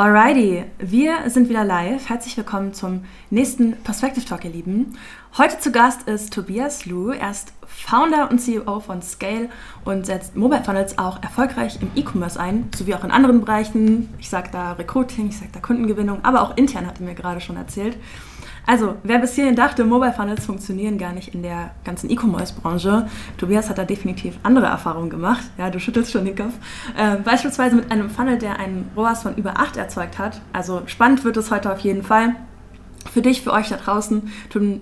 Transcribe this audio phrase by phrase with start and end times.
[0.00, 2.08] Alrighty, wir sind wieder live.
[2.08, 4.96] Herzlich willkommen zum nächsten Perspective Talk, ihr Lieben.
[5.38, 7.12] Heute zu Gast ist Tobias Lu.
[7.12, 9.48] Er ist Founder und CEO von Scale
[9.84, 14.12] und setzt Mobile Funnels auch erfolgreich im E-Commerce ein, sowie auch in anderen Bereichen.
[14.18, 17.40] Ich sage da Recruiting, ich sage da Kundengewinnung, aber auch intern hat er mir gerade
[17.40, 17.96] schon erzählt.
[18.66, 23.06] Also, wer bis hierhin dachte, Mobile Funnels funktionieren gar nicht in der ganzen E-Commerce-Branche,
[23.38, 25.44] Tobias hat da definitiv andere Erfahrungen gemacht.
[25.58, 26.54] Ja, du schüttelst schon den Kopf.
[26.98, 30.40] Äh, beispielsweise mit einem Funnel, der einen ROAS von über 8 erzeugt hat.
[30.52, 32.34] Also spannend wird es heute auf jeden Fall.
[33.12, 34.30] Für dich, für euch da draußen,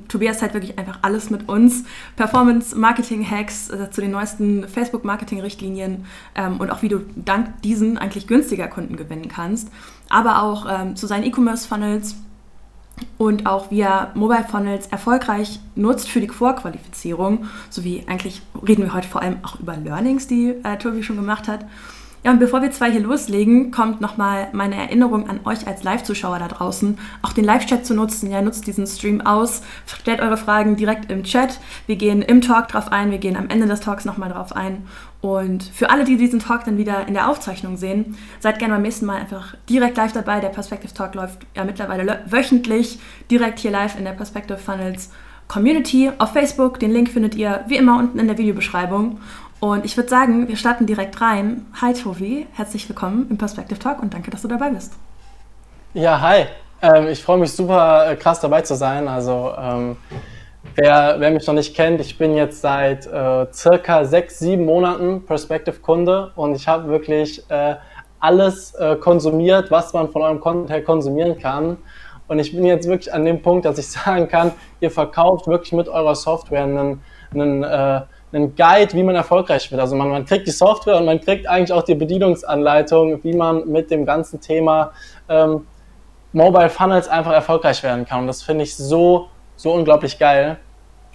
[0.08, 1.84] Tobias hat wirklich einfach alles mit uns.
[2.16, 6.04] Performance-Marketing-Hacks äh, zu den neuesten Facebook-Marketing-Richtlinien
[6.34, 9.68] ähm, und auch wie du dank diesen eigentlich günstiger Kunden gewinnen kannst.
[10.08, 12.16] Aber auch ähm, zu seinen E-Commerce-Funnels,
[13.16, 18.94] und auch wie er Mobile Funnels erfolgreich nutzt für die Vorqualifizierung, sowie eigentlich reden wir
[18.94, 21.64] heute vor allem auch über Learnings, die äh, Tobi schon gemacht hat.
[22.24, 26.41] Ja, und bevor wir zwei hier loslegen, kommt nochmal meine Erinnerung an euch als Live-Zuschauer
[26.41, 28.30] da draußen, auch den Live-Chat zu nutzen.
[28.30, 31.60] Ja, nutzt diesen Stream aus, stellt eure Fragen direkt im Chat.
[31.86, 34.86] Wir gehen im Talk drauf ein, wir gehen am Ende des Talks nochmal drauf ein.
[35.20, 38.82] Und für alle, die diesen Talk dann wieder in der Aufzeichnung sehen, seid gerne beim
[38.82, 40.41] nächsten Mal einfach direkt live dabei.
[40.41, 42.98] Der Perspective Talk läuft ja mittlerweile wöchentlich
[43.30, 45.10] direkt hier live in der Perspective Funnels
[45.48, 46.78] Community auf Facebook.
[46.78, 49.19] Den Link findet ihr wie immer unten in der Videobeschreibung.
[49.61, 51.67] Und ich würde sagen, wir starten direkt rein.
[51.81, 54.92] Hi Tobi, herzlich willkommen im Perspective Talk und danke, dass du dabei bist.
[55.95, 56.45] Ja, hi.
[56.81, 59.09] Ähm, ich freue mich super äh, krass dabei zu sein.
[59.09, 59.97] Also ähm,
[60.77, 65.27] wer, wer, mich noch nicht kennt, ich bin jetzt seit äh, circa sechs, sieben Monaten
[65.27, 67.75] Perspective-Kunde und ich habe wirklich äh,
[68.20, 71.78] alles äh, konsumiert, was man von eurem Content her konsumieren kann.
[72.28, 75.72] Und ich bin jetzt wirklich an dem Punkt, dass ich sagen kann, ihr verkauft wirklich
[75.72, 79.81] mit eurer Software einen, einen äh, einen Guide, wie man erfolgreich wird.
[79.81, 83.67] Also man, man kriegt die Software und man kriegt eigentlich auch die Bedienungsanleitung, wie man
[83.69, 84.93] mit dem ganzen Thema
[85.28, 85.66] ähm,
[86.33, 88.21] Mobile Funnels einfach erfolgreich werden kann.
[88.21, 90.59] Und das finde ich so, so unglaublich geil.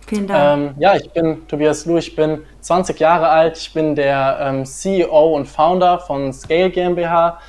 [0.07, 0.59] Vielen Dank.
[0.59, 4.65] Ähm, ja, ich bin Tobias Lu, ich bin 20 Jahre alt, ich bin der ähm,
[4.65, 7.39] CEO und Founder von Scale GmbH.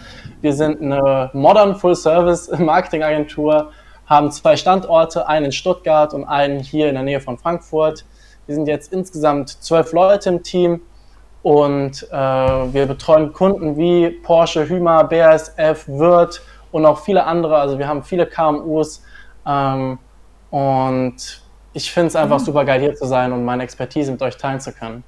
[0.41, 3.73] Wir sind eine Modern Full Service Marketing Agentur,
[4.07, 8.05] haben zwei Standorte, einen in Stuttgart und einen hier in der Nähe von Frankfurt.
[8.47, 10.81] Wir sind jetzt insgesamt zwölf Leute im Team
[11.43, 17.57] und äh, wir betreuen Kunden wie Porsche, Hüma, BASF, Wirth und auch viele andere.
[17.57, 19.03] Also wir haben viele KMUs
[19.47, 19.99] ähm,
[20.51, 22.45] und ich finde es einfach mhm.
[22.45, 25.05] super geil hier zu sein und meine Expertise mit euch teilen zu können.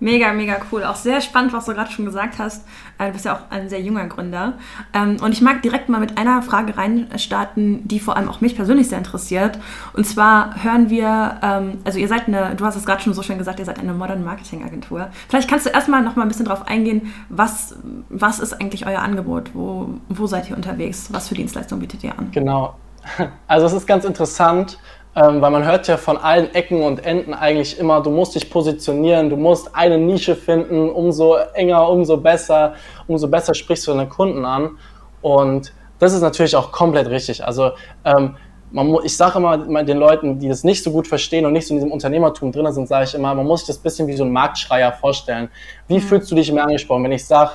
[0.00, 0.84] Mega, mega cool.
[0.84, 2.64] Auch sehr spannend, was du gerade schon gesagt hast.
[2.98, 4.54] Äh, du bist ja auch ein sehr junger Gründer.
[4.94, 8.54] Ähm, und ich mag direkt mal mit einer Frage reinstarten, die vor allem auch mich
[8.54, 9.58] persönlich sehr interessiert.
[9.94, 13.22] Und zwar hören wir, ähm, also ihr seid eine, du hast es gerade schon so
[13.22, 15.08] schön gesagt, ihr seid eine Modern Marketing Agentur.
[15.28, 17.76] Vielleicht kannst du erstmal noch mal ein bisschen drauf eingehen, was,
[18.08, 19.50] was ist eigentlich euer Angebot?
[19.54, 21.08] Wo, wo seid ihr unterwegs?
[21.12, 22.30] Was für Dienstleistungen bietet ihr an?
[22.30, 22.76] Genau.
[23.46, 24.78] Also es ist ganz interessant
[25.18, 28.48] ähm, weil man hört ja von allen Ecken und Enden eigentlich immer, du musst dich
[28.48, 32.74] positionieren, du musst eine Nische finden, umso enger, umso besser,
[33.08, 34.78] umso besser sprichst du deine Kunden an.
[35.20, 37.44] Und das ist natürlich auch komplett richtig.
[37.44, 37.72] Also
[38.04, 38.36] ähm,
[38.70, 41.74] man, ich sage immer den Leuten, die das nicht so gut verstehen und nicht so
[41.74, 44.16] in diesem Unternehmertum drin sind, sage ich immer, man muss sich das ein bisschen wie
[44.16, 45.48] so ein Marktschreier vorstellen.
[45.88, 46.02] Wie mhm.
[46.02, 47.52] fühlst du dich mehr angesprochen, wenn ich sage,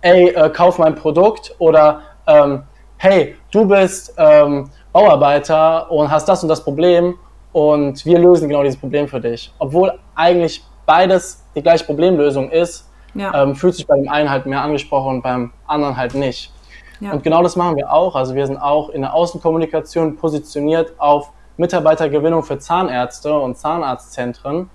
[0.00, 2.64] ey, äh, kauf mein Produkt oder ähm,
[2.96, 7.16] hey, du bist ähm, Bauarbeiter und hast das und das Problem
[7.52, 9.52] und wir lösen genau dieses Problem für dich.
[9.58, 13.42] Obwohl eigentlich beides die gleiche Problemlösung ist, ja.
[13.42, 16.52] ähm, fühlt sich bei dem einen halt mehr angesprochen und beim anderen halt nicht.
[17.00, 17.10] Ja.
[17.10, 18.14] Und genau das machen wir auch.
[18.14, 24.70] Also wir sind auch in der Außenkommunikation positioniert auf Mitarbeitergewinnung für Zahnärzte und Zahnarztzentren.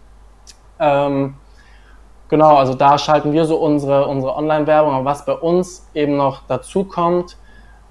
[0.82, 1.36] Ähm,
[2.28, 4.94] genau, also da schalten wir so unsere, unsere Online-Werbung.
[4.96, 7.38] Aber was bei uns eben noch dazu kommt,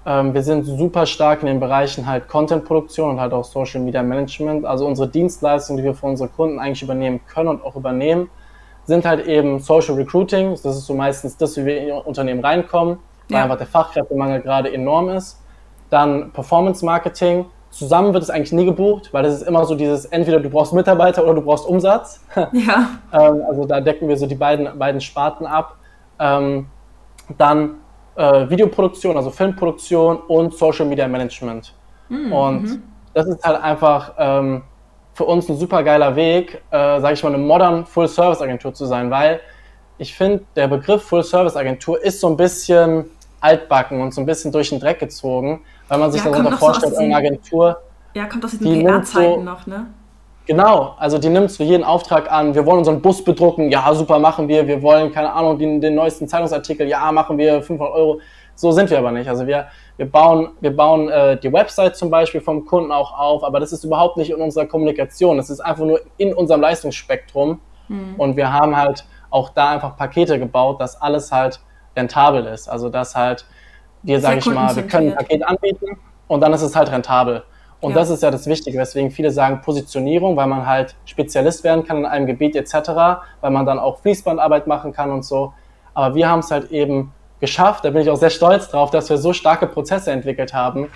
[0.09, 4.01] ähm, wir sind super stark in den Bereichen halt Content-Produktion und halt auch Social Media
[4.01, 4.65] Management.
[4.65, 8.27] Also unsere Dienstleistungen, die wir für unsere Kunden eigentlich übernehmen können und auch übernehmen,
[8.85, 10.49] sind halt eben Social Recruiting.
[10.63, 12.97] Das ist so meistens das, wie wir in Unternehmen reinkommen,
[13.29, 13.43] weil ja.
[13.43, 15.39] einfach der Fachkräftemangel gerade enorm ist.
[15.91, 17.45] Dann Performance Marketing.
[17.69, 20.73] Zusammen wird es eigentlich nie gebucht, weil das ist immer so dieses, entweder du brauchst
[20.73, 22.25] Mitarbeiter oder du brauchst Umsatz.
[22.51, 22.89] Ja.
[23.13, 25.75] Ähm, also da decken wir so die beiden, beiden Sparten ab.
[26.19, 26.65] Ähm,
[27.37, 27.75] dann
[28.15, 31.73] äh, Videoproduktion, also Filmproduktion und Social Media Management.
[32.09, 32.31] Mhm.
[32.31, 32.81] Und
[33.13, 34.63] das ist halt einfach ähm,
[35.13, 39.11] für uns ein super geiler Weg, äh, sage ich mal, eine modern Full-Service-Agentur zu sein,
[39.11, 39.41] weil
[39.97, 43.05] ich finde, der Begriff Full-Service-Agentur ist so ein bisschen
[43.41, 46.97] altbacken und so ein bisschen durch den Dreck gezogen, weil man sich ja, darunter vorstellt,
[46.97, 47.81] eine Agentur.
[48.13, 49.87] Ja, kommt aus diesen PR-Zeiten so, noch, ne?
[50.49, 52.55] Genau, also die nimmst du jeden Auftrag an.
[52.55, 54.67] Wir wollen unseren Bus bedrucken, ja, super, machen wir.
[54.67, 58.19] Wir wollen, keine Ahnung, den, den neuesten Zeitungsartikel, ja, machen wir, 500 Euro.
[58.55, 59.29] So sind wir aber nicht.
[59.29, 59.67] Also wir,
[59.97, 63.71] wir bauen, wir bauen äh, die Website zum Beispiel vom Kunden auch auf, aber das
[63.71, 65.37] ist überhaupt nicht in unserer Kommunikation.
[65.37, 67.59] Das ist einfach nur in unserem Leistungsspektrum.
[67.87, 68.15] Mhm.
[68.17, 71.59] Und wir haben halt auch da einfach Pakete gebaut, dass alles halt
[71.95, 72.67] rentabel ist.
[72.67, 73.45] Also dass halt
[74.01, 77.43] wir, sage ich mal, wir können ein Paket anbieten und dann ist es halt rentabel.
[77.81, 77.97] Und ja.
[77.97, 81.97] das ist ja das Wichtige, weswegen viele sagen Positionierung, weil man halt Spezialist werden kann
[81.99, 82.89] in einem Gebiet etc.,
[83.41, 85.53] weil man dann auch Fließbandarbeit machen kann und so.
[85.93, 89.09] Aber wir haben es halt eben geschafft, da bin ich auch sehr stolz drauf, dass
[89.09, 90.89] wir so starke Prozesse entwickelt haben,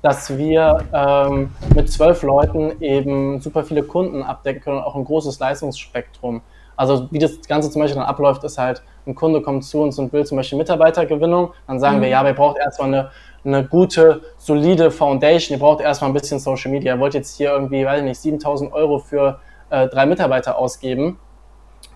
[0.00, 5.04] dass wir ähm, mit zwölf Leuten eben super viele Kunden abdecken können und auch ein
[5.04, 6.42] großes Leistungsspektrum.
[6.76, 9.98] Also wie das Ganze zum Beispiel dann abläuft, ist halt, ein Kunde kommt zu uns
[9.98, 12.02] und will zum Beispiel Mitarbeitergewinnung, dann sagen mhm.
[12.02, 13.10] wir, ja, wir braucht erstmal eine
[13.44, 15.56] eine gute, solide Foundation.
[15.56, 16.94] Ihr braucht erstmal ein bisschen Social Media.
[16.94, 19.40] Ihr wollt jetzt hier irgendwie, weiß ich nicht, 7000 Euro für
[19.70, 21.18] äh, drei Mitarbeiter ausgeben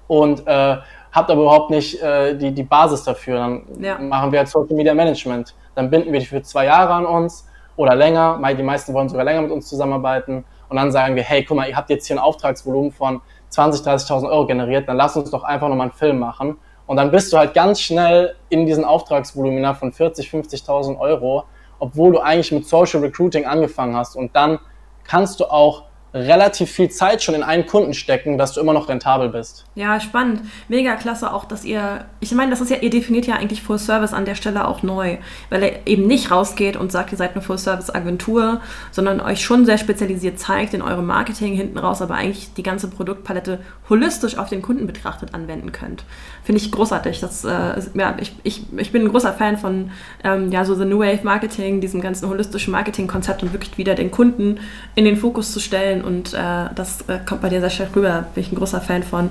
[0.08, 0.76] und äh,
[1.12, 3.38] habt aber überhaupt nicht äh, die, die Basis dafür.
[3.38, 3.98] Dann ja.
[3.98, 5.54] machen wir halt Social Media Management.
[5.74, 7.46] Dann binden wir die für zwei Jahre an uns
[7.76, 8.40] oder länger.
[8.56, 10.44] Die meisten wollen sogar länger mit uns zusammenarbeiten.
[10.68, 13.20] Und dann sagen wir, hey, guck mal, ihr habt jetzt hier ein Auftragsvolumen von
[13.52, 16.58] 20.000, 30.000 Euro generiert, dann lasst uns doch einfach nochmal einen Film machen.
[16.86, 21.44] Und dann bist du halt ganz schnell in diesen Auftragsvolumina von 40, 50.000 Euro,
[21.78, 24.16] obwohl du eigentlich mit Social Recruiting angefangen hast.
[24.16, 24.58] Und dann
[25.04, 25.85] kannst du auch
[26.16, 29.64] relativ viel Zeit schon in einen Kunden stecken, dass du immer noch rentabel bist.
[29.74, 30.40] Ja, spannend.
[30.68, 33.78] Mega klasse auch, dass ihr, ich meine, das ist ja, ihr definiert ja eigentlich Full
[33.78, 35.18] Service an der Stelle auch neu,
[35.50, 38.60] weil er eben nicht rausgeht und sagt, ihr seid eine Full Service Agentur,
[38.90, 42.88] sondern euch schon sehr spezialisiert zeigt in eurem Marketing hinten raus, aber eigentlich die ganze
[42.88, 46.04] Produktpalette holistisch auf den Kunden betrachtet anwenden könnt.
[46.42, 47.20] Finde ich großartig.
[47.20, 49.90] Das, äh, ja, ich, ich, ich bin ein großer Fan von
[50.24, 54.10] ähm, ja, so The New Wave Marketing, diesem ganzen holistischen Marketing-Konzept und wirklich wieder den
[54.10, 54.60] Kunden
[54.94, 58.26] in den Fokus zu stellen und äh, das äh, kommt bei dir sehr stark rüber.
[58.34, 59.30] Bin ich ein großer Fan von.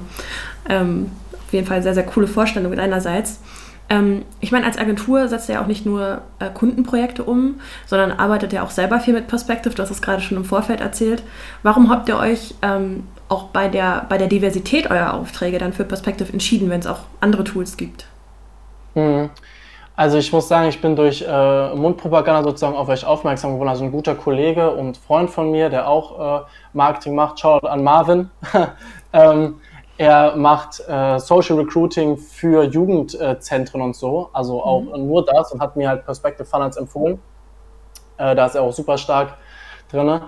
[0.70, 1.12] Ähm,
[1.46, 3.40] auf jeden Fall sehr, sehr coole Vorstellung deinerseits.
[3.90, 8.12] Ähm, ich meine, als Agentur setzt ihr ja auch nicht nur äh, Kundenprojekte um, sondern
[8.12, 9.76] arbeitet ja auch selber viel mit Perspective.
[9.76, 11.24] Du hast es gerade schon im Vorfeld erzählt.
[11.62, 15.84] Warum habt ihr euch ähm, auch bei der, bei der Diversität eurer Aufträge dann für
[15.84, 18.08] Perspective entschieden, wenn es auch andere Tools gibt?
[18.96, 19.30] Mhm.
[19.96, 23.70] Also ich muss sagen, ich bin durch äh, Mundpropaganda sozusagen auf euch aufmerksam geworden.
[23.70, 27.84] Also ein guter Kollege und Freund von mir, der auch äh, Marketing macht, schaut an
[27.84, 28.30] Marvin.
[29.14, 29.62] ähm,
[29.98, 35.08] er macht äh, Social Recruiting für Jugendzentren und so, also auch mhm.
[35.08, 37.20] nur das und hat mir halt Perspective Funnels empfohlen.
[38.18, 39.38] Äh, da ist er auch super stark
[39.90, 40.20] drin.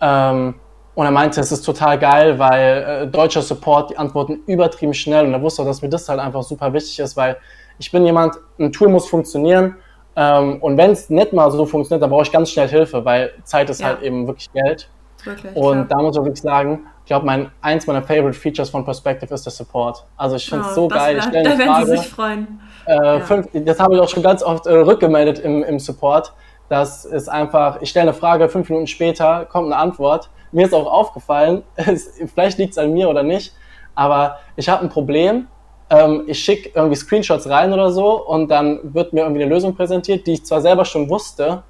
[0.00, 0.54] Ähm,
[0.94, 5.26] und er meinte, es ist total geil, weil äh, deutscher Support, die antworten übertrieben schnell
[5.26, 7.36] und er wusste auch, dass mir das halt einfach super wichtig ist, weil
[7.82, 9.74] ich bin jemand, ein Tool muss funktionieren.
[10.14, 13.32] Ähm, und wenn es nicht mal so funktioniert, dann brauche ich ganz schnell Hilfe, weil
[13.42, 13.88] Zeit ist ja.
[13.88, 14.88] halt eben wirklich Geld.
[15.24, 15.86] Wirklich, und klar.
[15.88, 19.44] da muss ich wirklich sagen, ich glaube, mein, eins meiner Favorite Features von Perspective ist
[19.44, 20.04] der Support.
[20.16, 21.18] Also ich finde es oh, so geil.
[21.18, 22.60] ich da werden Frage, sie sich freuen.
[22.86, 23.20] Äh, ja.
[23.20, 26.32] fünf, das habe ich auch schon ganz oft äh, rückgemeldet im, im Support.
[26.68, 30.30] Das ist einfach, ich stelle eine Frage, fünf Minuten später kommt eine Antwort.
[30.52, 33.54] Mir ist auch aufgefallen, es, vielleicht liegt es an mir oder nicht,
[33.96, 35.48] aber ich habe ein Problem
[35.92, 39.76] ähm, ich schicke irgendwie Screenshots rein oder so und dann wird mir irgendwie eine Lösung
[39.76, 41.62] präsentiert, die ich zwar selber schon wusste,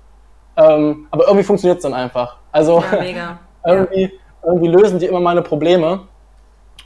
[0.56, 2.36] ähm, aber irgendwie funktioniert es dann einfach.
[2.52, 4.10] Also ja, irgendwie, ja.
[4.46, 6.02] irgendwie lösen die immer meine Probleme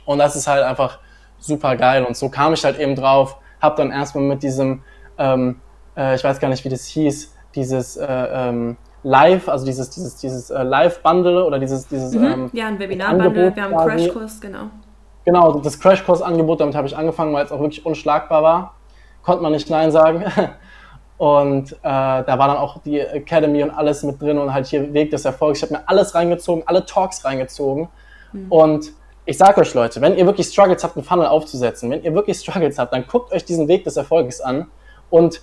[0.05, 0.97] und das ist halt einfach
[1.37, 4.81] super geil und so kam ich halt eben drauf, hab dann erstmal mit diesem,
[5.19, 5.61] ähm,
[5.95, 10.15] äh, ich weiß gar nicht, wie das hieß, dieses äh, ähm, Live, also dieses, dieses,
[10.15, 12.25] dieses äh, Live-Bundle oder dieses, dieses mhm.
[12.25, 14.69] ähm, Ja, ein Webinar-Bundle, wir haben einen Crashkurs, genau.
[15.27, 18.75] Genau, das Crashkurs-Angebot, damit habe ich angefangen, weil es auch wirklich unschlagbar war.
[19.23, 20.23] Konnte man nicht Nein sagen.
[21.17, 24.93] Und äh, da war dann auch die Academy und alles mit drin und halt hier
[24.93, 25.57] Weg des Erfolgs.
[25.57, 27.89] Ich habe mir alles reingezogen, alle Talks reingezogen.
[28.31, 28.51] Mhm.
[28.51, 28.93] Und
[29.25, 32.37] ich sage euch Leute, wenn ihr wirklich Struggles habt, einen Funnel aufzusetzen, wenn ihr wirklich
[32.37, 34.67] Struggles habt, dann guckt euch diesen Weg des Erfolges an
[35.09, 35.41] und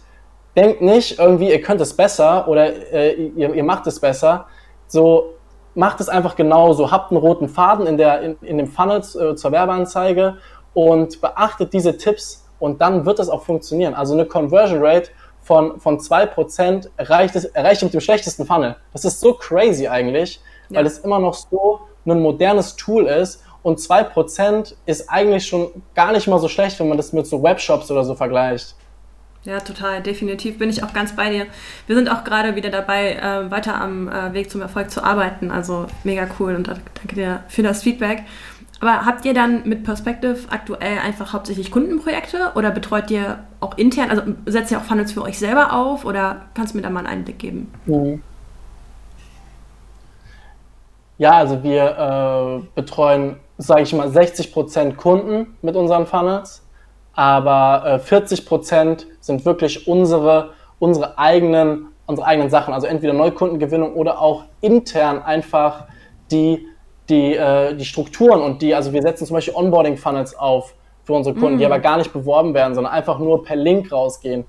[0.57, 4.47] denkt nicht irgendwie, ihr könnt es besser oder äh, ihr, ihr macht es besser.
[4.87, 5.35] So,
[5.75, 6.91] macht es einfach genauso.
[6.91, 10.37] Habt einen roten Faden in, der, in, in dem Funnel äh, zur Werbeanzeige
[10.73, 13.95] und beachtet diese Tipps und dann wird es auch funktionieren.
[13.95, 15.11] Also eine Conversion Rate
[15.43, 18.77] von, von 2% erreicht, es, erreicht mit dem schlechtesten Funnel.
[18.93, 20.79] Das ist so crazy eigentlich, ja.
[20.79, 26.13] weil es immer noch so ein modernes Tool ist und 2% ist eigentlich schon gar
[26.13, 28.75] nicht mal so schlecht, wenn man das mit so Webshops oder so vergleicht.
[29.45, 31.47] Ja, total, definitiv bin ich auch ganz bei dir.
[31.87, 35.51] Wir sind auch gerade wieder dabei, äh, weiter am äh, Weg zum Erfolg zu arbeiten.
[35.51, 38.23] Also mega cool und danke dir für das Feedback.
[38.81, 44.11] Aber habt ihr dann mit Perspective aktuell einfach hauptsächlich Kundenprojekte oder betreut ihr auch intern,
[44.11, 47.01] also setzt ihr auch Funnels für euch selber auf oder kannst du mir da mal
[47.01, 47.73] einen Einblick geben?
[47.87, 48.23] Mhm.
[51.19, 56.64] Ja, also wir äh, betreuen, sage ich mal, 60% Kunden mit unseren Funnels
[57.15, 63.95] aber äh, 40 Prozent sind wirklich unsere, unsere eigenen, unsere eigenen Sachen, also entweder Neukundengewinnung
[63.95, 65.85] oder auch intern einfach
[66.31, 66.67] die,
[67.09, 71.35] die, äh, die Strukturen und die, also wir setzen zum Beispiel Onboarding-Funnels auf für unsere
[71.35, 71.59] Kunden, mm.
[71.59, 74.47] die aber gar nicht beworben werden, sondern einfach nur per Link rausgehen.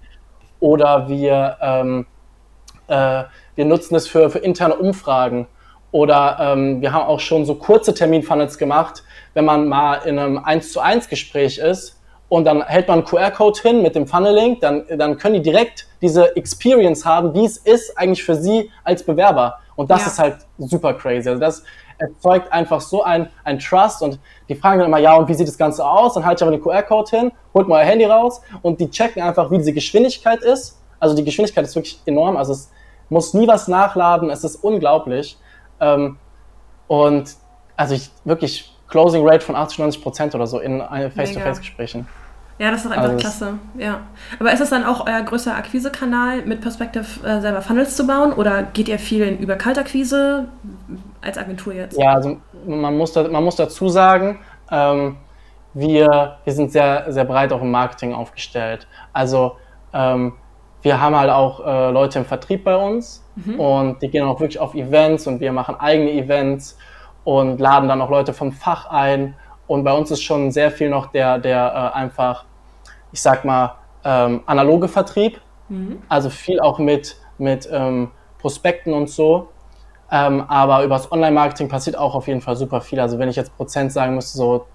[0.62, 2.08] Oder wir, ähm,
[2.88, 3.24] äh,
[3.56, 5.48] wir nutzen es für, für interne Umfragen.
[5.92, 9.04] Oder ähm, wir haben auch schon so kurze Termin-Funnels gemacht,
[9.34, 11.95] wenn man mal in einem 1 zu 1 Gespräch ist
[12.30, 15.88] und dann hält man einen QR-Code hin mit dem Funnel-Link, dann, dann können die direkt
[16.02, 19.60] diese Experience haben, wie es ist eigentlich für sie als Bewerber.
[19.76, 20.08] Und das ja.
[20.08, 21.30] ist halt super crazy.
[21.30, 21.64] Also das
[21.98, 25.48] erzeugt einfach so ein, ein Trust und die fragen dann immer, ja, und wie sieht
[25.48, 26.14] das Ganze aus?
[26.14, 29.22] Dann halte ich aber den QR-Code hin, holt mal euer Handy raus und die checken
[29.22, 30.82] einfach, wie diese Geschwindigkeit ist.
[31.00, 32.38] Also die Geschwindigkeit ist wirklich enorm.
[32.38, 32.72] Also es
[33.10, 34.30] muss nie was nachladen.
[34.30, 35.38] Es ist unglaublich.
[35.80, 36.18] Ähm,
[36.88, 37.36] und
[37.76, 42.08] also ich wirklich Closing Rate von 80, 90 Prozent oder so in Face-to-Face-Gesprächen.
[42.58, 43.60] Ja, das ist doch einfach also klasse.
[43.78, 44.02] Ja.
[44.40, 48.32] Aber ist es dann auch euer größter Akquisekanal, mit Perspective äh, selber Funnels zu bauen?
[48.32, 50.48] Oder geht ihr viel in, über Kaltakquise
[51.22, 51.98] als Agentur jetzt?
[51.98, 54.40] Ja, also man muss, da, man muss dazu sagen,
[54.72, 55.18] ähm,
[55.74, 58.88] wir, wir sind sehr, sehr breit auch im Marketing aufgestellt.
[59.12, 59.58] Also
[59.94, 60.34] ähm,
[60.82, 63.60] wir haben halt auch äh, Leute im Vertrieb bei uns mhm.
[63.60, 66.78] und die gehen auch wirklich auf Events und wir machen eigene Events
[67.26, 69.36] und laden dann auch Leute vom Fach ein.
[69.68, 72.46] Und bei uns ist schon sehr viel noch der, der äh, einfach,
[73.12, 75.42] ich sag mal, ähm, analoge Vertrieb.
[75.68, 76.02] Mhm.
[76.08, 79.50] Also viel auch mit, mit ähm, Prospekten und so.
[80.12, 83.00] Ähm, aber übers Online-Marketing passiert auch auf jeden Fall super viel.
[83.00, 84.68] Also wenn ich jetzt Prozent sagen müsste, so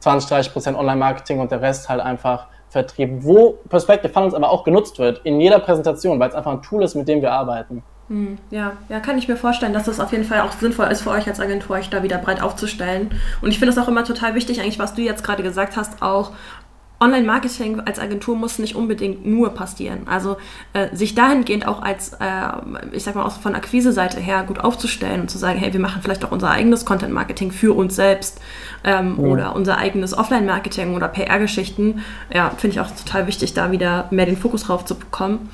[0.00, 4.62] 20, 30 Prozent Online-Marketing und der Rest halt einfach Vertrieb, wo Perspective Funnels aber auch
[4.62, 7.82] genutzt wird, in jeder Präsentation, weil es einfach ein Tool ist, mit dem wir arbeiten.
[8.08, 11.02] Hm, ja, ja, kann ich mir vorstellen, dass das auf jeden Fall auch sinnvoll ist
[11.02, 13.10] für euch als Agentur, euch da wieder breit aufzustellen.
[13.42, 16.00] Und ich finde es auch immer total wichtig, eigentlich, was du jetzt gerade gesagt hast,
[16.00, 16.32] auch
[17.00, 20.08] Online-Marketing als Agentur muss nicht unbedingt nur passieren.
[20.08, 20.36] Also
[20.72, 22.48] äh, sich dahingehend auch als, äh,
[22.92, 26.02] ich sag mal, auch von Akquise-Seite her gut aufzustellen und zu sagen, hey, wir machen
[26.02, 28.40] vielleicht auch unser eigenes Content-Marketing für uns selbst
[28.82, 29.24] ähm, ja.
[29.24, 32.02] oder unser eigenes Offline-Marketing oder PR-Geschichten.
[32.34, 35.50] Ja, finde ich auch total wichtig, da wieder mehr den Fokus drauf zu bekommen.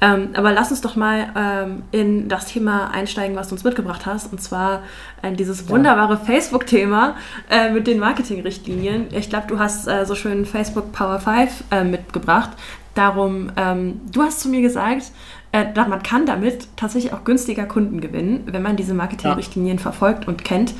[0.00, 4.04] Ähm, aber lass uns doch mal ähm, in das Thema einsteigen, was du uns mitgebracht
[4.04, 4.82] hast, und zwar
[5.22, 6.20] äh, dieses wunderbare ja.
[6.20, 7.16] Facebook-Thema
[7.50, 9.06] äh, mit den Marketingrichtlinien.
[9.12, 12.50] Ich glaube, du hast äh, so schön Facebook Power 5 äh, mitgebracht.
[12.94, 15.12] Darum, ähm, du hast zu mir gesagt,
[15.52, 19.82] äh, man kann damit tatsächlich auch günstiger Kunden gewinnen, wenn man diese Marketingrichtlinien ja.
[19.82, 20.74] verfolgt und kennt.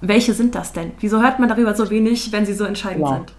[0.00, 0.92] Welche sind das denn?
[0.98, 3.16] Wieso hört man darüber so wenig, wenn sie so entscheidend genau.
[3.16, 3.32] sind?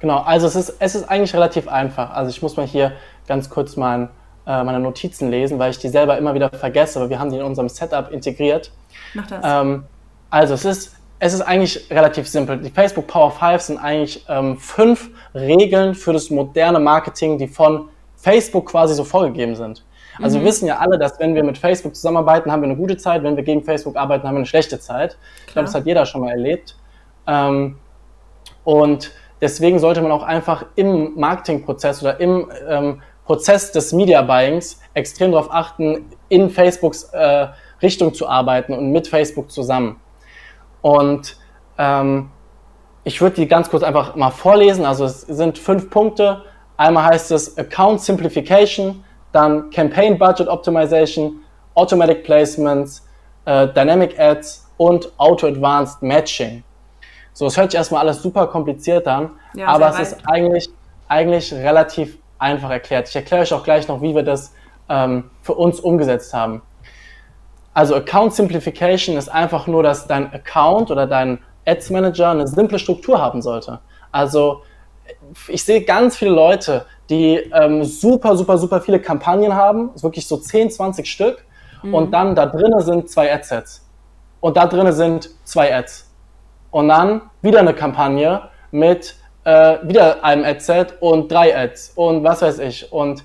[0.00, 2.10] Genau, also es ist, es ist eigentlich relativ einfach.
[2.10, 2.92] Also ich muss mal hier
[3.26, 4.08] ganz kurz mein,
[4.46, 7.38] äh, meine Notizen lesen, weil ich die selber immer wieder vergesse, aber wir haben die
[7.38, 8.70] in unserem Setup integriert.
[9.14, 9.44] Mach das.
[9.44, 9.84] Ähm,
[10.30, 12.58] also es ist, es ist eigentlich relativ simpel.
[12.58, 17.88] Die Facebook Power 5 sind eigentlich ähm, fünf Regeln für das moderne Marketing, die von
[18.16, 19.84] Facebook quasi so vorgegeben sind.
[20.20, 20.42] Also mhm.
[20.42, 23.22] wir wissen ja alle, dass wenn wir mit Facebook zusammenarbeiten, haben wir eine gute Zeit,
[23.22, 25.10] wenn wir gegen Facebook arbeiten, haben wir eine schlechte Zeit.
[25.10, 25.18] Klar.
[25.46, 26.76] Ich glaube, das hat jeder schon mal erlebt.
[27.26, 27.76] Ähm,
[28.64, 34.80] und deswegen sollte man auch einfach im Marketingprozess oder im ähm, Prozess des Media Buyings
[34.94, 37.48] extrem darauf achten, in Facebooks äh,
[37.80, 40.00] Richtung zu arbeiten und mit Facebook zusammen.
[40.80, 41.36] Und
[41.78, 42.30] ähm,
[43.04, 44.84] ich würde die ganz kurz einfach mal vorlesen.
[44.84, 46.42] Also es sind fünf Punkte.
[46.76, 51.40] Einmal heißt es Account Simplification, dann Campaign Budget Optimization,
[51.74, 53.06] Automatic Placements,
[53.44, 56.62] äh, Dynamic Ads und Auto Advanced Matching.
[57.32, 60.68] So, es hört sich erstmal alles super kompliziert an, ja, aber es ist eigentlich,
[61.08, 63.08] eigentlich relativ einfach erklärt.
[63.08, 64.52] Ich erkläre euch auch gleich noch, wie wir das
[64.88, 66.62] ähm, für uns umgesetzt haben.
[67.74, 72.78] Also Account Simplification ist einfach nur, dass dein Account oder dein Ads Manager eine simple
[72.78, 73.80] Struktur haben sollte.
[74.10, 74.62] Also
[75.48, 80.36] ich sehe ganz viele Leute, die ähm, super, super, super viele Kampagnen haben, wirklich so
[80.36, 81.44] 10, 20 Stück,
[81.82, 81.94] mhm.
[81.94, 83.86] und dann da drinnen sind zwei Adsets.
[84.40, 86.10] Und da drinnen sind zwei Ads.
[86.70, 92.42] Und dann wieder eine Kampagne mit äh, wieder einem Adset und drei Ads und was
[92.42, 92.92] weiß ich.
[92.92, 93.24] Und,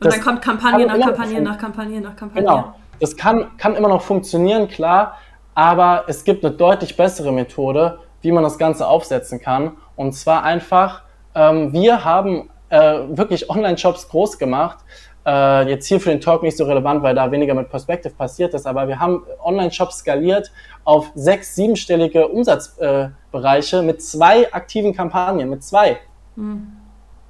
[0.00, 2.42] und dann kommt Kampagne nach Kampagne nach Kampagne nach Kampagne.
[2.42, 2.74] Genau.
[3.00, 5.18] Das kann, kann immer noch funktionieren, klar,
[5.54, 9.72] aber es gibt eine deutlich bessere Methode, wie man das Ganze aufsetzen kann.
[9.96, 11.02] Und zwar einfach,
[11.34, 14.78] ähm, wir haben äh, wirklich Online-Shops groß gemacht,
[15.26, 18.54] äh, jetzt hier für den Talk nicht so relevant, weil da weniger mit Perspective passiert
[18.54, 20.50] ist, aber wir haben Online-Shops skaliert
[20.84, 25.98] auf sechs, siebenstellige Umsatzbereiche äh, mit zwei aktiven Kampagnen, mit zwei.
[26.36, 26.76] Mhm.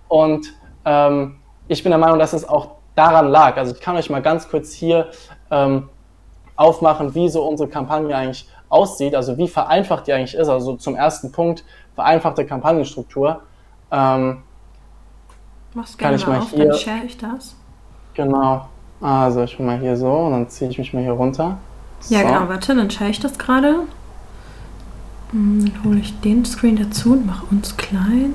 [0.08, 1.36] Und ähm,
[1.68, 3.56] ich bin der Meinung, dass es auch daran lag.
[3.56, 5.10] Also ich kann euch mal ganz kurz hier
[5.50, 5.88] ähm,
[6.56, 10.48] aufmachen, wie so unsere Kampagne eigentlich aussieht, also wie vereinfacht die eigentlich ist.
[10.48, 13.42] Also zum ersten Punkt, vereinfachte Kampagnenstruktur.
[13.90, 14.42] Ähm,
[15.74, 17.56] Mach's gerne kann ich mal auf, hier, dann share ich das.
[18.14, 18.68] Genau.
[19.00, 21.58] Also ich bin mal hier so und dann ziehe ich mich mal hier runter.
[22.00, 22.14] So.
[22.14, 22.48] Ja, genau.
[22.48, 23.80] Warte, dann schaue ich das gerade.
[25.30, 28.34] Hm, dann hole ich den Screen dazu und mache uns klein.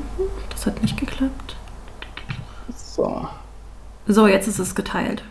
[0.50, 1.55] Das hat nicht geklappt.
[2.75, 3.27] So.
[4.07, 5.24] So, jetzt ist es geteilt.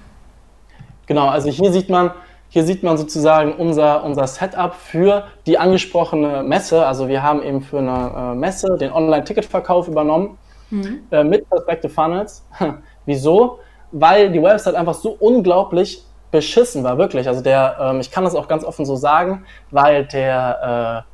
[1.06, 2.10] Genau, also hier sieht man,
[2.48, 6.86] hier sieht man sozusagen unser, unser Setup für die angesprochene Messe.
[6.86, 10.38] Also wir haben eben für eine äh, Messe den Online-Ticketverkauf übernommen
[10.70, 11.00] mhm.
[11.10, 12.44] äh, mit Perspective Funnels.
[13.06, 13.60] Wieso?
[13.92, 17.28] Weil die Website einfach so unglaublich beschissen war, wirklich.
[17.28, 21.12] Also der, ähm, ich kann das auch ganz offen so sagen, weil der äh,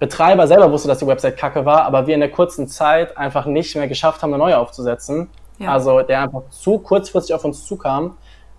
[0.00, 3.44] Betreiber selber wusste, dass die Website kacke war, aber wir in der kurzen Zeit einfach
[3.46, 5.28] nicht mehr geschafft haben, eine neue aufzusetzen.
[5.58, 5.72] Ja.
[5.72, 8.16] Also der einfach zu kurzfristig auf uns zukam.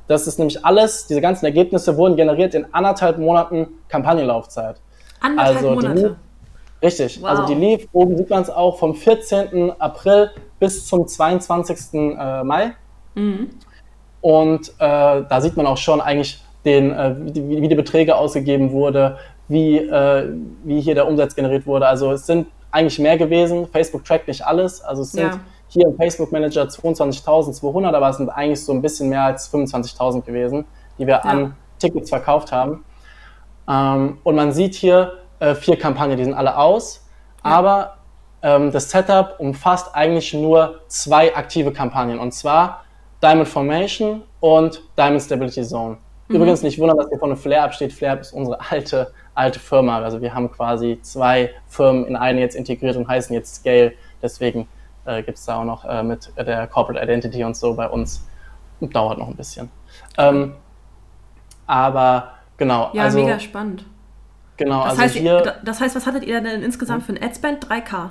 [0.07, 4.75] Das ist nämlich alles, diese ganzen Ergebnisse wurden generiert in anderthalb Monaten Kampagnenlaufzeit.
[5.19, 6.01] Anderthalb also Monate?
[6.01, 6.15] Lief,
[6.83, 7.29] richtig, wow.
[7.29, 9.71] also die lief, oben sieht man es auch, vom 14.
[9.79, 11.93] April bis zum 22.
[11.93, 12.73] Äh, Mai.
[13.15, 13.49] Mhm.
[14.21, 14.73] Und äh,
[15.27, 19.77] da sieht man auch schon eigentlich den, äh, wie, wie, die Beträge ausgegeben wurde, wie,
[19.77, 20.29] äh,
[20.63, 21.87] wie hier der Umsatz generiert wurde.
[21.87, 23.67] Also es sind eigentlich mehr gewesen.
[23.67, 24.81] Facebook trackt nicht alles.
[24.81, 25.39] Also es sind ja.
[25.67, 30.21] hier im Facebook Manager 22.200, aber es sind eigentlich so ein bisschen mehr als 25.000
[30.21, 30.65] gewesen,
[30.97, 31.21] die wir ja.
[31.21, 32.85] an Tickets verkauft haben.
[33.67, 37.07] Ähm, und man sieht hier äh, vier Kampagnen, die sind alle aus.
[37.43, 37.51] Ja.
[37.51, 37.97] Aber
[38.43, 42.19] ähm, das Setup umfasst eigentlich nur zwei aktive Kampagnen.
[42.19, 42.81] Und zwar
[43.21, 45.97] Diamond Formation und Diamond Stability Zone.
[46.27, 46.35] Mhm.
[46.35, 47.93] Übrigens nicht wundern, dass hier vorne Flare absteht.
[47.93, 49.99] Flare ist unsere alte alte Firma.
[49.99, 53.93] Also wir haben quasi zwei Firmen in eine jetzt integriert und heißen jetzt Scale.
[54.21, 54.67] Deswegen
[55.05, 58.27] äh, gibt es da auch noch äh, mit der Corporate Identity und so bei uns.
[58.81, 59.69] Dauert noch ein bisschen.
[60.17, 60.55] Ähm,
[61.67, 62.89] aber genau.
[62.93, 63.85] Ja, also, mega spannend.
[64.57, 65.55] Genau, das also heißt, hier.
[65.63, 67.63] Das heißt, was hattet ihr denn insgesamt für ein Adspend?
[67.65, 68.09] 3K?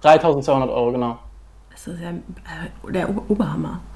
[0.00, 1.18] 3200 Euro, genau.
[1.76, 3.80] Das ist ja äh, der Oberhammer.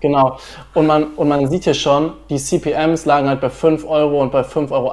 [0.00, 0.38] Genau.
[0.74, 4.30] Und man, und man sieht hier schon, die CPMs lagen halt bei 5 Euro und
[4.30, 4.92] bei 5,80 Euro.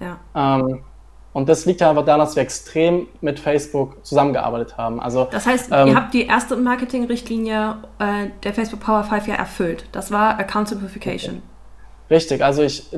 [0.00, 0.16] Ja.
[0.34, 0.82] Ähm,
[1.34, 5.00] und das liegt ja einfach daran, dass wir extrem mit Facebook zusammengearbeitet haben.
[5.00, 9.34] Also, das heißt, ähm, ihr habt die erste Marketing-Richtlinie äh, der Facebook Power 5 ja
[9.34, 9.84] erfüllt.
[9.92, 11.42] Das war Account Simplification.
[12.10, 12.88] Richtig, also ich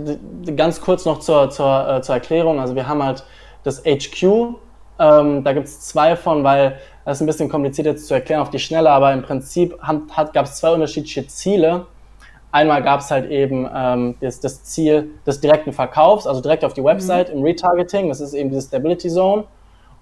[0.56, 2.60] ganz kurz noch zur, zur, äh, zur Erklärung.
[2.60, 3.24] Also wir haben halt
[3.64, 4.22] das HQ,
[4.98, 8.40] ähm, da gibt es zwei von, weil das ist ein bisschen kompliziert jetzt zu erklären
[8.40, 9.76] auf die Schnelle, aber im Prinzip
[10.32, 11.86] gab es zwei unterschiedliche Ziele
[12.52, 16.74] Einmal gab es halt eben ähm, das, das, Ziel des direkten Verkaufs, also direkt auf
[16.74, 17.38] die Website mhm.
[17.38, 19.44] im Retargeting, das ist eben diese Stability Zone.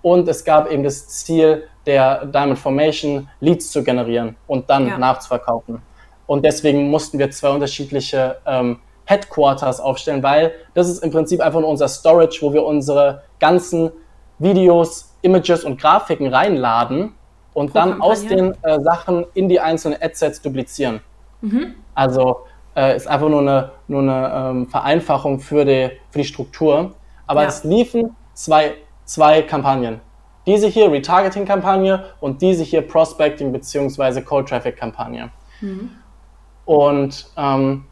[0.02, 4.98] Und es gab eben das Ziel der Diamond Formation, Leads zu generieren und dann ja.
[4.98, 5.80] nachzuverkaufen.
[6.26, 11.60] Und deswegen mussten wir zwei unterschiedliche ähm, Headquarters aufstellen, weil das ist im Prinzip einfach
[11.60, 13.92] nur unser Storage, wo wir unsere ganzen
[14.40, 17.12] Videos, Images und Grafiken reinladen
[17.52, 21.00] und dann aus den äh, Sachen in die einzelnen Adsets duplizieren.
[21.40, 21.74] Mhm.
[21.94, 26.92] Also äh, ist einfach nur eine, nur eine ähm, Vereinfachung für die, für die Struktur.
[27.26, 27.48] Aber ja.
[27.48, 30.00] es liefen zwei, zwei Kampagnen.
[30.46, 34.22] Diese hier Retargeting-Kampagne und diese hier Prospecting bzw.
[34.22, 35.30] Cold-Traffic-Kampagne.
[35.60, 35.90] Mhm.
[36.64, 37.84] Und ähm,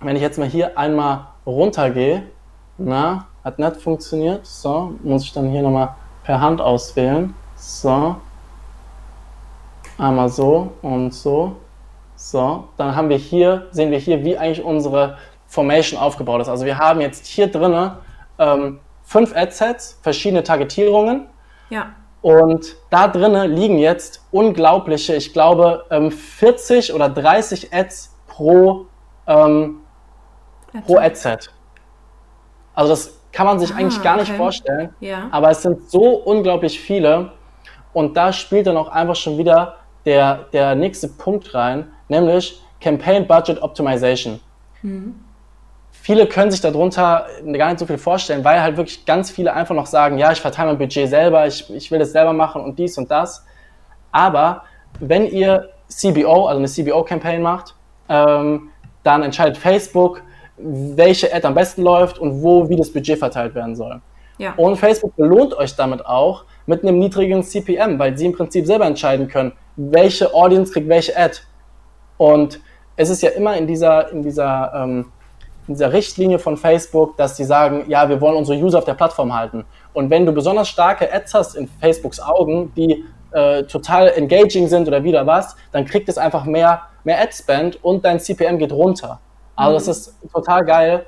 [0.00, 2.24] wenn ich jetzt mal hier einmal runtergehe,
[2.78, 4.44] na, hat nicht funktioniert.
[4.44, 5.94] So, muss ich dann hier nochmal
[6.26, 7.34] per Hand auswählen.
[7.54, 8.16] So.
[9.96, 11.56] Einmal so und so.
[12.16, 16.48] So, dann haben wir hier, sehen wir hier, wie eigentlich unsere Formation aufgebaut ist.
[16.48, 17.92] Also wir haben jetzt hier drinnen
[18.38, 21.26] ähm, fünf Adsets, verschiedene Targetierungen.
[21.70, 21.92] Ja.
[22.22, 28.86] Und da drinnen liegen jetzt unglaubliche, ich glaube, ähm, 40 oder 30 Ads pro,
[29.26, 29.82] ähm,
[30.86, 31.52] pro Adset.
[32.74, 34.22] Also das kann man sich ah, eigentlich gar okay.
[34.22, 34.94] nicht vorstellen.
[34.98, 35.28] Ja.
[35.30, 37.32] Aber es sind so unglaublich viele.
[37.92, 43.26] Und da spielt dann auch einfach schon wieder der, der nächste Punkt rein, nämlich Campaign
[43.26, 44.40] Budget Optimization.
[44.80, 45.16] Mhm.
[45.90, 49.74] Viele können sich darunter gar nicht so viel vorstellen, weil halt wirklich ganz viele einfach
[49.74, 52.78] noch sagen, ja, ich verteile mein Budget selber, ich, ich will das selber machen und
[52.78, 53.44] dies und das.
[54.12, 54.62] Aber
[54.98, 57.74] wenn ihr CBO, also eine CBO-Campaign macht,
[58.08, 58.70] ähm,
[59.02, 60.22] dann entscheidet Facebook,
[60.58, 64.00] welche Ad am besten läuft und wo, wie das Budget verteilt werden soll.
[64.38, 64.54] Ja.
[64.56, 68.86] Und Facebook belohnt euch damit auch mit einem niedrigen CPM, weil sie im Prinzip selber
[68.86, 71.38] entscheiden können, welche Audience kriegt welche Ad.
[72.18, 72.60] Und
[72.96, 75.06] es ist ja immer in dieser, in dieser, ähm,
[75.68, 78.94] in dieser Richtlinie von Facebook, dass sie sagen, ja, wir wollen unsere User auf der
[78.94, 79.64] Plattform halten.
[79.92, 84.88] Und wenn du besonders starke Ads hast in Facebooks Augen, die äh, total engaging sind
[84.88, 89.20] oder wieder was, dann kriegt es einfach mehr, mehr Ad-Spend und dein CPM geht runter.
[89.56, 91.06] Also das ist total geil.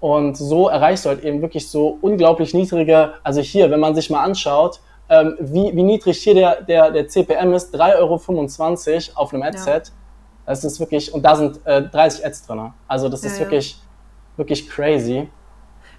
[0.00, 4.08] Und so erreichst du halt eben wirklich so unglaublich niedrige, also hier, wenn man sich
[4.08, 9.34] mal anschaut, ähm, wie, wie niedrig hier der, der, der CPM ist, 3,25 Euro auf
[9.34, 9.88] einem Adset.
[9.88, 9.94] Ja
[10.46, 12.72] Das ist wirklich, und da sind äh, 30 Ads drin.
[12.88, 13.78] Also das ist ja, wirklich,
[14.36, 15.28] wirklich crazy.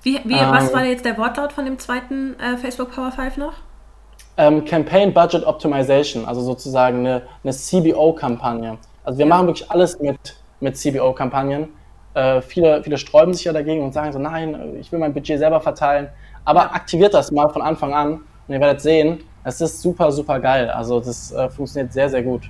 [0.02, 3.38] Wie, wie, ähm, was war jetzt der Wortlaut von dem zweiten äh, Facebook Power 5
[3.38, 3.54] noch?
[4.38, 8.78] Ähm, Campaign Budget Optimization, also sozusagen eine, eine CBO-Kampagne.
[9.04, 9.30] Also wir ja.
[9.30, 11.70] machen wirklich alles mit, mit CBO-Kampagnen.
[12.14, 15.40] Äh, viele, viele sträuben sich ja dagegen und sagen so, nein, ich will mein Budget
[15.40, 16.10] selber verteilen.
[16.44, 18.12] Aber aktiviert das mal von Anfang an
[18.48, 20.70] und ihr werdet sehen, es ist super, super geil.
[20.70, 22.50] Also das äh, funktioniert sehr, sehr gut.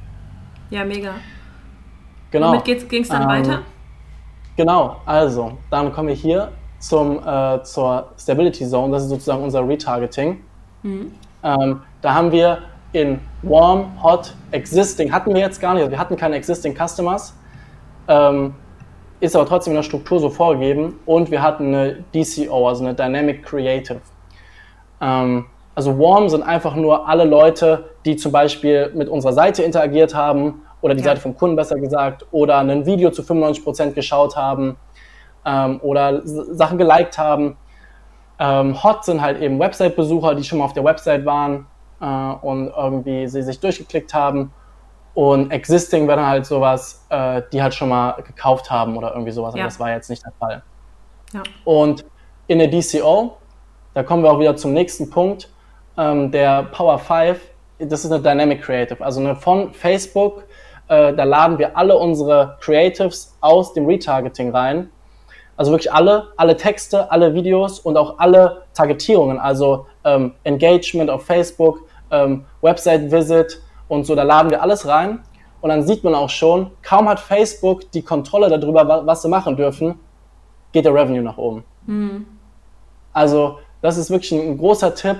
[0.70, 1.14] Ja, mega.
[2.32, 2.54] Genau.
[2.54, 3.62] Womit ging es dann ähm, weiter?
[4.56, 9.68] Genau, also dann kommen wir hier zum, äh, zur Stability Zone, das ist sozusagen unser
[9.68, 10.42] Retargeting.
[10.84, 11.12] Mhm.
[11.44, 12.60] Ähm, da haben wir
[12.94, 17.34] in Warm, Hot, Existing, hatten wir jetzt gar nicht, also wir hatten keine Existing Customers,
[18.08, 18.54] ähm,
[19.22, 22.96] ist aber trotzdem in der Struktur so vorgegeben und wir hatten eine DCO, also eine
[22.96, 24.02] Dynamic Creative.
[25.00, 30.14] Ähm, also Warm sind einfach nur alle Leute, die zum Beispiel mit unserer Seite interagiert
[30.16, 31.06] haben oder die ja.
[31.06, 34.76] Seite vom Kunden besser gesagt oder ein Video zu 95% geschaut haben
[35.46, 37.58] ähm, oder Sachen geliked haben.
[38.40, 41.68] Ähm, Hot sind halt eben Website-Besucher, die schon mal auf der Website waren
[42.02, 44.52] äh, und irgendwie sie sich durchgeklickt haben.
[45.14, 49.32] Und Existing wäre dann halt sowas, äh, die halt schon mal gekauft haben oder irgendwie
[49.32, 49.62] sowas, ja.
[49.62, 50.64] aber das war jetzt nicht der Fall.
[51.34, 51.44] Ja.
[51.66, 52.06] Und
[52.48, 53.38] in der DCO,
[53.94, 55.50] da kommen wir auch wieder zum nächsten Punkt,
[55.98, 57.40] ähm, der Power 5,
[57.80, 60.44] das ist eine Dynamic Creative, also eine von Facebook,
[60.88, 64.90] äh, da laden wir alle unsere Creatives aus dem Retargeting rein
[65.62, 71.26] also wirklich alle, alle Texte, alle Videos und auch alle Targetierungen, also ähm, Engagement auf
[71.28, 75.20] Facebook, ähm, Website-Visit und so, da laden wir alles rein.
[75.60, 79.58] Und dann sieht man auch schon, kaum hat Facebook die Kontrolle darüber, was sie machen
[79.58, 80.00] dürfen,
[80.72, 81.66] geht der Revenue nach oben.
[81.86, 82.26] Mhm.
[83.12, 85.18] Also das ist wirklich ein, großer Tipp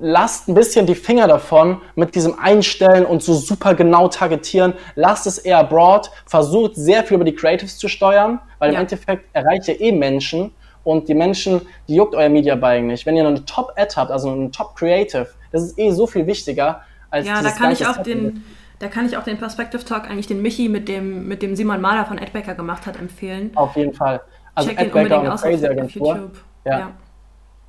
[0.00, 4.72] lasst ein bisschen die Finger davon mit diesem Einstellen und so super genau targetieren.
[4.94, 6.10] Lasst es eher broad.
[6.24, 8.78] Versucht sehr viel über die Creatives zu steuern, weil ja.
[8.78, 10.50] im Endeffekt erreicht ihr eh Menschen
[10.82, 13.04] und die Menschen, die juckt euer Media Buying nicht.
[13.04, 16.80] Wenn ihr eine Top-Ad habt, also eine Top-Creative, das ist eh so viel wichtiger
[17.12, 18.42] als Ja, da kann ich auch den,
[18.80, 21.80] da kann ich auch den Perspective Talk eigentlich den Michi mit dem, mit dem Simon
[21.80, 23.52] Mahler von Adbacker gemacht hat empfehlen.
[23.54, 24.20] Auf jeden Fall.
[24.54, 26.40] Also Check Adbacker und Crazy auf, auf YouTube.
[26.64, 26.78] Ja.
[26.78, 26.90] ja.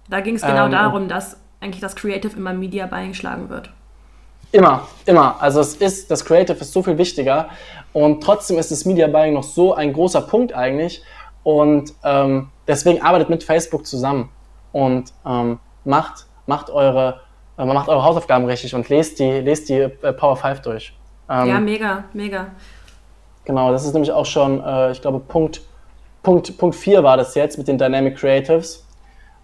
[0.10, 3.70] Da ging es genau ähm, darum, dass eigentlich das Creative immer Media Buying schlagen wird.
[4.52, 5.42] Immer, immer.
[5.42, 7.50] Also es ist, das Creative ist so viel wichtiger
[7.92, 11.04] und trotzdem ist das Media Buying noch so ein großer Punkt eigentlich
[11.44, 14.30] und ähm, deswegen arbeitet mit Facebook zusammen
[14.72, 17.22] und ähm, macht, macht, eure,
[17.58, 20.94] äh, macht eure Hausaufgaben richtig und lest die, lest die äh, Power 5 durch.
[21.30, 22.48] Ähm, ja, mega, mega.
[23.46, 25.62] Genau, das ist nämlich auch schon, äh, ich glaube, Punkt,
[26.22, 28.86] Punkt, Punkt 4 war das jetzt mit den Dynamic Creatives.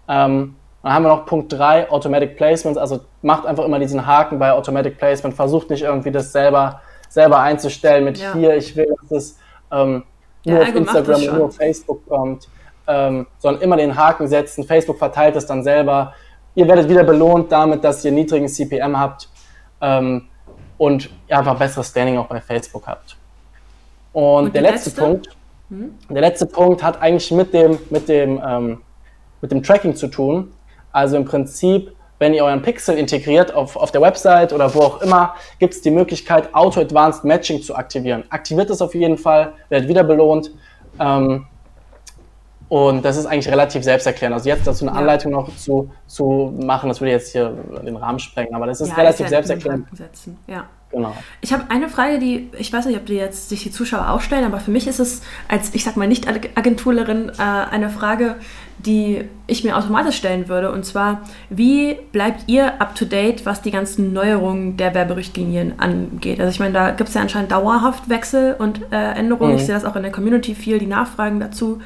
[0.08, 2.78] Ähm, dann haben wir noch Punkt 3, Automatic Placements.
[2.78, 5.34] Also macht einfach immer diesen Haken bei Automatic Placement.
[5.34, 8.32] Versucht nicht irgendwie das selber, selber einzustellen mit ja.
[8.32, 9.38] hier, ich will, dass es
[9.70, 10.04] ähm,
[10.44, 12.48] nur ja, auf Instagram und nur auf Facebook kommt.
[12.86, 14.64] Ähm, sondern immer den Haken setzen.
[14.64, 16.14] Facebook verteilt es dann selber.
[16.54, 19.28] Ihr werdet wieder belohnt damit, dass ihr niedrigen CPM habt
[19.80, 20.28] ähm,
[20.78, 23.16] und ihr einfach besseres Standing auch bei Facebook habt.
[24.12, 25.28] Und, und der letzte, letzte, Punkt,
[25.68, 25.94] hm?
[26.08, 28.80] der letzte Punkt hat eigentlich mit dem, mit dem, ähm,
[29.40, 30.52] mit dem Tracking zu tun.
[30.92, 35.02] Also im Prinzip, wenn ihr euren Pixel integriert auf, auf der Website oder wo auch
[35.02, 38.24] immer, gibt es die Möglichkeit, Auto-Advanced Matching zu aktivieren.
[38.30, 40.50] Aktiviert es auf jeden Fall, werdet wieder belohnt.
[40.98, 41.46] Ähm,
[42.70, 44.32] und das ist eigentlich relativ selbsterklärend.
[44.32, 44.96] Also jetzt dazu eine.
[44.96, 47.52] Anleitung noch zu, zu machen, das würde jetzt hier
[47.84, 49.86] den Rahmen sprengen, aber das ist ja, relativ ist ja selbsterklärend.
[50.46, 50.64] Ja.
[50.92, 51.14] Genau.
[51.40, 54.20] Ich habe eine Frage, die, ich weiß nicht, ob die jetzt sich die Zuschauer auch
[54.20, 58.36] stellen, aber für mich ist es als, ich sag mal, Nicht-Agenturlerin äh, eine Frage,
[58.78, 60.72] die ich mir automatisch stellen würde.
[60.72, 66.40] Und zwar, wie bleibt ihr up-to-date, was die ganzen Neuerungen der Werberichtlinien angeht?
[66.40, 69.52] Also ich meine, da gibt es ja anscheinend dauerhaft Wechsel und äh, Änderungen.
[69.52, 69.58] Mhm.
[69.58, 71.80] Ich sehe das auch in der Community viel, die Nachfragen dazu.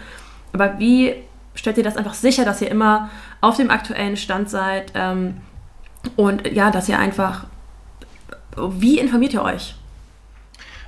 [0.55, 1.15] Aber wie
[1.55, 3.11] stellt ihr das einfach sicher, dass ihr immer
[3.43, 5.37] auf dem aktuellen Stand seid ähm,
[6.17, 7.45] und ja, dass ihr einfach
[8.57, 9.75] wie informiert ihr euch?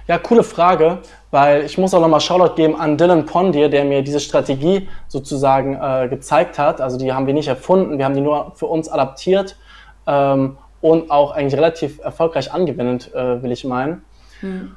[0.06, 0.98] Ja, coole Frage,
[1.32, 5.74] weil ich muss auch nochmal Shoutout geben an Dylan Pondier, der mir diese Strategie sozusagen
[5.74, 6.80] äh, gezeigt hat.
[6.80, 9.56] Also die haben wir nicht erfunden, wir haben die nur für uns adaptiert
[10.06, 14.04] ähm, und auch eigentlich relativ erfolgreich angewendet, äh, will ich meinen.
[14.40, 14.76] Hm.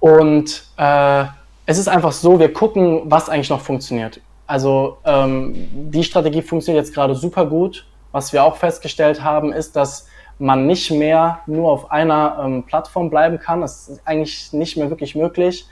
[0.00, 1.24] Und äh,
[1.68, 4.22] es ist einfach so, wir gucken, was eigentlich noch funktioniert.
[4.46, 7.86] Also ähm, die Strategie funktioniert jetzt gerade super gut.
[8.10, 13.10] Was wir auch festgestellt haben, ist, dass man nicht mehr nur auf einer ähm, Plattform
[13.10, 13.60] bleiben kann.
[13.60, 15.66] Das ist eigentlich nicht mehr wirklich möglich.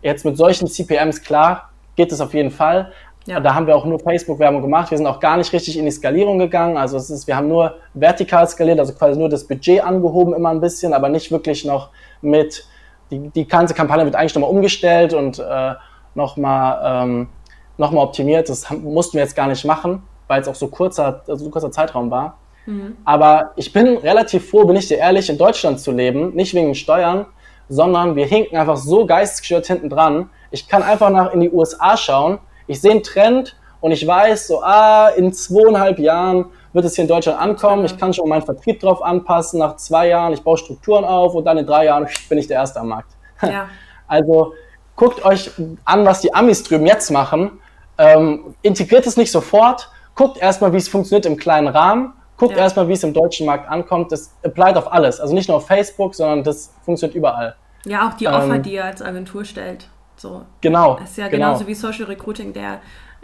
[0.00, 2.90] Jetzt mit solchen CPMs, klar, geht es auf jeden Fall.
[3.26, 3.38] Ja.
[3.38, 4.90] Da haben wir auch nur Facebook-Werbung gemacht.
[4.90, 6.78] Wir sind auch gar nicht richtig in die Skalierung gegangen.
[6.78, 10.48] Also es ist, wir haben nur vertikal skaliert, also quasi nur das Budget angehoben immer
[10.48, 11.90] ein bisschen, aber nicht wirklich noch
[12.22, 12.66] mit
[13.12, 15.74] die, die ganze Kampagne wird eigentlich nochmal umgestellt und äh,
[16.14, 17.28] nochmal ähm,
[17.76, 18.48] noch optimiert.
[18.48, 22.10] Das mussten wir jetzt gar nicht machen, weil es auch so kurzer, so kurzer Zeitraum
[22.10, 22.38] war.
[22.66, 22.96] Mhm.
[23.04, 26.74] Aber ich bin relativ froh, bin ich dir ehrlich, in Deutschland zu leben, nicht wegen
[26.74, 27.26] Steuern,
[27.68, 30.30] sondern wir hinken einfach so geistesgestört hinten dran.
[30.50, 34.46] Ich kann einfach nach in die USA schauen, ich sehe einen Trend und ich weiß
[34.46, 37.84] so, ah, in zweieinhalb Jahren wird es hier in Deutschland ankommen.
[37.84, 39.58] Ich kann schon meinen Vertrieb drauf anpassen.
[39.58, 42.58] Nach zwei Jahren, ich baue Strukturen auf und dann in drei Jahren bin ich der
[42.58, 43.12] Erste am Markt.
[43.42, 43.68] Ja.
[44.06, 44.52] Also
[44.94, 45.50] guckt euch
[45.84, 47.58] an, was die Amis drüben jetzt machen.
[47.98, 49.90] Ähm, integriert es nicht sofort.
[50.14, 52.12] Guckt erstmal, wie es funktioniert im kleinen Rahmen.
[52.36, 52.58] Guckt ja.
[52.58, 54.12] erstmal, wie es im deutschen Markt ankommt.
[54.12, 55.18] Das applied auf alles.
[55.18, 57.56] Also nicht nur auf Facebook, sondern das funktioniert überall.
[57.84, 59.88] Ja, auch die Offer, ähm, die ihr als Agentur stellt.
[60.16, 60.42] So.
[60.60, 60.96] Genau.
[61.00, 61.46] Das ist ja genau.
[61.46, 62.80] genauso wie Social Recruiting, der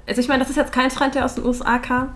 [0.09, 2.15] also ich meine, das ist jetzt kein Trend, der aus den USA kam,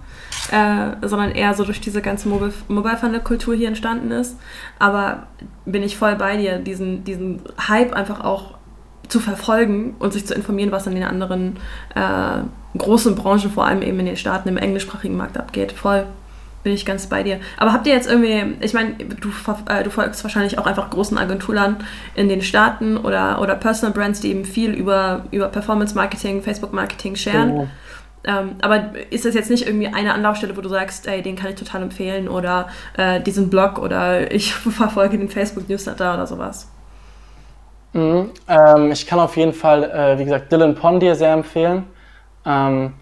[0.50, 4.36] äh, sondern eher so durch diese ganze Mobile, Mobile Funnel-Kultur hier entstanden ist.
[4.78, 5.26] Aber
[5.66, 8.54] bin ich voll bei dir, diesen, diesen Hype einfach auch
[9.08, 11.58] zu verfolgen und sich zu informieren, was in den anderen
[11.94, 15.72] äh, großen Branchen, vor allem eben in den Staaten im englischsprachigen Markt abgeht.
[15.72, 16.06] Voll
[16.62, 17.40] bin ich ganz bei dir.
[17.56, 19.28] Aber habt ihr jetzt irgendwie, ich meine, du,
[19.68, 21.76] äh, du folgst wahrscheinlich auch einfach großen Agenturen
[22.14, 26.72] in den Staaten oder, oder Personal Brands, die eben viel über, über Performance Marketing, Facebook
[26.72, 27.52] Marketing sharen.
[27.52, 27.68] Oh.
[28.24, 31.50] Ähm, aber ist das jetzt nicht irgendwie eine Anlaufstelle, wo du sagst, ey, den kann
[31.50, 36.68] ich total empfehlen oder äh, diesen Blog oder ich verfolge den Facebook Newsletter oder sowas?
[37.92, 41.84] Mhm, ähm, ich kann auf jeden Fall, äh, wie gesagt, Dylan Pondier sehr empfehlen.
[42.46, 42.94] Ähm,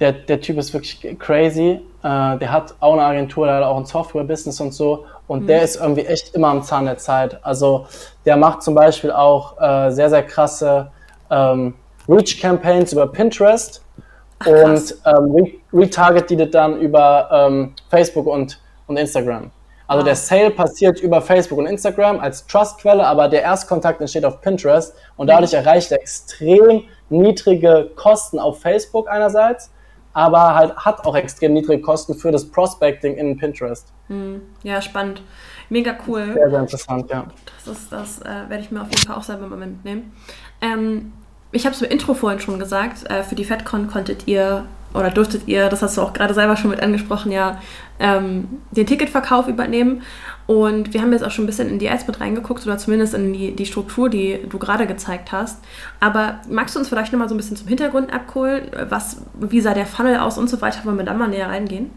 [0.00, 1.80] der, der Typ ist wirklich crazy.
[2.02, 5.04] Äh, der hat auch eine Agentur, der hat auch ein Software-Business und so.
[5.26, 5.46] Und mhm.
[5.48, 7.38] der ist irgendwie echt immer am Zahn der Zeit.
[7.44, 7.86] Also
[8.24, 10.90] der macht zum Beispiel auch äh, sehr, sehr krasse
[11.30, 11.74] ähm,
[12.08, 13.84] Reach-Campaigns über Pinterest
[14.38, 19.50] Ach, und ähm, retarget die dann über ähm, Facebook und, und Instagram.
[19.88, 20.04] Also wow.
[20.04, 24.94] der Sale passiert über Facebook und Instagram als Trustquelle, aber der Erstkontakt entsteht auf Pinterest
[25.16, 25.58] und dadurch mhm.
[25.58, 29.70] erreicht er extrem niedrige Kosten auf Facebook einerseits
[30.18, 33.92] aber halt hat auch extrem niedrige Kosten für das Prospecting in Pinterest.
[34.08, 35.22] Hm, ja, spannend.
[35.68, 36.32] Mega cool.
[36.34, 37.26] Sehr, sehr interessant, ja.
[37.64, 40.12] Das, ist, das äh, werde ich mir auf jeden Fall auch selber mal mitnehmen.
[40.60, 41.12] Ähm,
[41.52, 45.10] ich habe es im Intro vorhin schon gesagt, äh, für die FedCon konntet ihr oder
[45.10, 47.60] durftet ihr, das hast du auch gerade selber schon mit angesprochen, ja,
[48.00, 50.02] ähm, den Ticketverkauf übernehmen.
[50.46, 53.12] Und wir haben jetzt auch schon ein bisschen in die Ads mit reingeguckt oder zumindest
[53.12, 55.62] in die, die Struktur, die du gerade gezeigt hast.
[56.00, 58.70] Aber magst du uns vielleicht nochmal so ein bisschen zum Hintergrund abholen?
[58.88, 60.84] Was, wie sah der Funnel aus und so weiter?
[60.84, 61.90] Wollen wir da mal näher reingehen?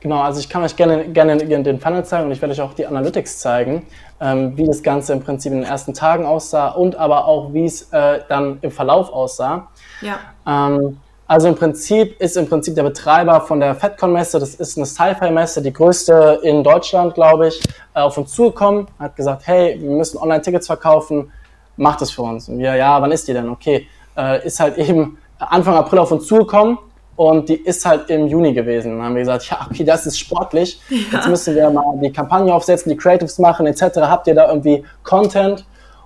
[0.00, 2.74] Genau, also ich kann euch gerne, gerne den Funnel zeigen und ich werde euch auch
[2.74, 3.86] die Analytics zeigen,
[4.20, 7.64] ähm, wie das Ganze im Prinzip in den ersten Tagen aussah und aber auch, wie
[7.64, 9.68] es äh, dann im Verlauf aussah.
[10.00, 10.18] Ja.
[10.44, 10.98] Ähm,
[11.32, 15.62] also im Prinzip ist im Prinzip der Betreiber von der FedCon-Messe, das ist eine Sci-Fi-Messe,
[15.62, 17.58] die größte in Deutschland, glaube ich,
[17.94, 21.32] äh, auf uns zugekommen, hat gesagt, hey, wir müssen Online-Tickets verkaufen,
[21.78, 22.50] macht das für uns.
[22.50, 23.48] Und wir, ja, wann ist die denn?
[23.48, 26.76] Okay, äh, ist halt eben Anfang April auf uns zugekommen
[27.16, 28.98] und die ist halt im Juni gewesen.
[28.98, 30.98] Dann haben wir gesagt, ja, okay, das ist sportlich, ja.
[31.14, 34.00] jetzt müssen wir mal die Kampagne aufsetzen, die Creatives machen etc.
[34.02, 35.64] Habt ihr da irgendwie Content?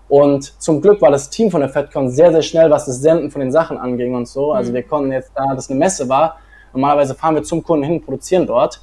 [0.09, 3.31] Und zum Glück war das Team von der FedCon sehr, sehr schnell, was das Senden
[3.31, 4.53] von den Sachen anging und so.
[4.53, 4.77] Also mhm.
[4.77, 6.39] wir konnten jetzt, da das eine Messe war,
[6.73, 8.81] normalerweise fahren wir zum Kunden hin und produzieren dort.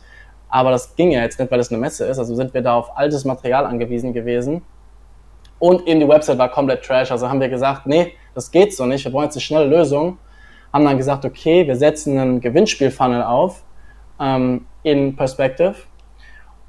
[0.50, 2.20] Aber das ging ja jetzt nicht, weil es eine Messe ist.
[2.20, 4.62] Also sind wir da auf altes Material angewiesen gewesen.
[5.60, 7.12] Und eben die Website war komplett trash.
[7.12, 9.06] Also haben wir gesagt, nee, das geht so nicht.
[9.06, 10.18] Wir brauchen jetzt eine schnelle Lösung.
[10.74, 13.64] Haben dann gesagt, okay, wir setzen einen Gewinnspielfunnel auf
[14.20, 15.76] ähm, in Perspective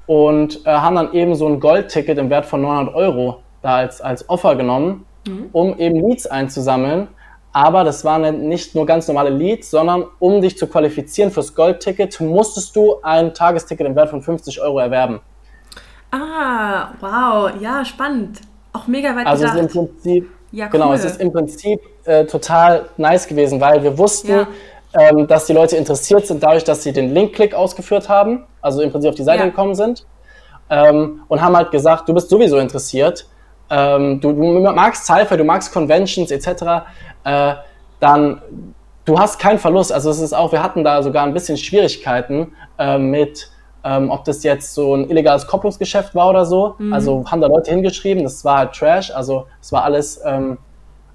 [0.05, 3.99] und äh, haben dann eben so ein Goldticket im Wert von 900 Euro da als,
[3.99, 5.49] als Offer genommen, mhm.
[5.51, 7.07] um eben Leads einzusammeln.
[7.51, 12.19] Aber das waren nicht nur ganz normale Leads, sondern um dich zu qualifizieren fürs Goldticket,
[12.19, 15.21] musstest du ein Tagesticket im Wert von 50 Euro erwerben.
[16.11, 18.41] Ah, wow, ja, spannend.
[18.73, 20.91] Auch mega weit Also im Prinzip, ja, genau, cool.
[20.91, 24.47] genau, es ist im Prinzip äh, total nice gewesen, weil wir wussten, ja.
[24.93, 28.91] ähm, dass die Leute interessiert sind dadurch, dass sie den Link-Klick ausgeführt haben, also im
[28.91, 29.45] Prinzip auf die Seite ja.
[29.45, 30.05] gekommen sind
[30.69, 33.27] ähm, und haben halt gesagt, du bist sowieso interessiert
[33.69, 36.85] ähm, du, du, magst Cypher, du magst Conventions etc.,
[37.23, 37.53] äh,
[37.99, 38.41] dann
[39.05, 39.91] du hast keinen Verlust.
[39.91, 43.49] Also es ist auch, wir hatten da sogar ein bisschen Schwierigkeiten äh, mit,
[43.83, 46.75] ähm, ob das jetzt so ein illegales Kopplungsgeschäft war oder so.
[46.77, 46.93] Mhm.
[46.93, 50.57] Also haben da Leute hingeschrieben, das war halt Trash, also es war alles, ähm,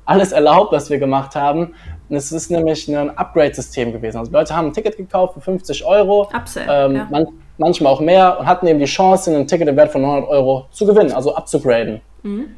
[0.05, 1.75] alles erlaubt, was wir gemacht haben.
[2.09, 4.19] Und es ist nämlich ein Upgrade-System gewesen.
[4.19, 6.29] Also Leute haben ein Ticket gekauft für 50 Euro.
[6.35, 7.07] Upsell, ähm, ja.
[7.09, 7.27] man,
[7.59, 10.67] manchmal auch mehr und hatten eben die Chance, ein Ticket im Wert von 900 Euro
[10.73, 12.01] zu gewinnen, also abzugraden.
[12.23, 12.57] Mhm.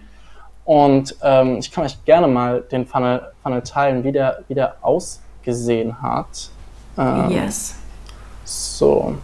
[0.64, 4.76] Und ähm, ich kann euch gerne mal den Funnel, Funnel teilen, wie der, wie der
[4.82, 6.50] ausgesehen hat.
[6.96, 7.76] Ähm, yes.
[8.44, 9.16] So.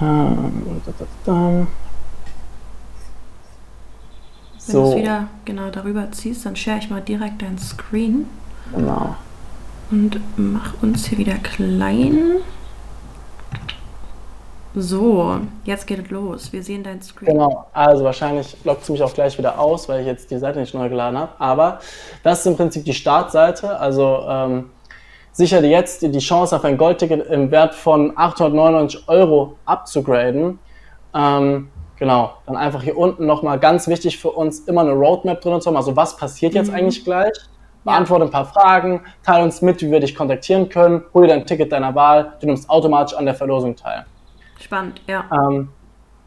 [0.00, 0.80] Ähm,
[4.68, 4.82] Wenn so.
[4.82, 8.26] du es wieder genau darüber ziehst, dann share ich mal direkt dein Screen.
[8.74, 9.16] Genau.
[9.90, 12.42] Und mach uns hier wieder klein.
[14.80, 16.52] So, jetzt geht es los.
[16.52, 17.32] Wir sehen dein Screen.
[17.32, 20.60] Genau, also wahrscheinlich lockt es mich auch gleich wieder aus, weil ich jetzt die Seite
[20.60, 21.32] nicht neu geladen habe.
[21.38, 21.80] Aber
[22.22, 23.78] das ist im Prinzip die Startseite.
[23.80, 24.70] Also ähm,
[25.32, 30.60] sicher dir jetzt die Chance auf ein Goldticket im Wert von 899 Euro abzugraden.
[31.12, 35.60] Ähm, genau, dann einfach hier unten nochmal ganz wichtig für uns immer eine Roadmap drin
[35.60, 35.76] zu haben.
[35.76, 36.76] Also was passiert jetzt mhm.
[36.76, 37.36] eigentlich gleich?
[37.82, 41.46] Beantworte ein paar Fragen, teile uns mit, wie wir dich kontaktieren können, hol dir dein
[41.46, 44.04] Ticket deiner Wahl, du nimmst automatisch an der Verlosung teil.
[44.60, 45.24] Spannend, ja.
[45.32, 45.68] Ähm,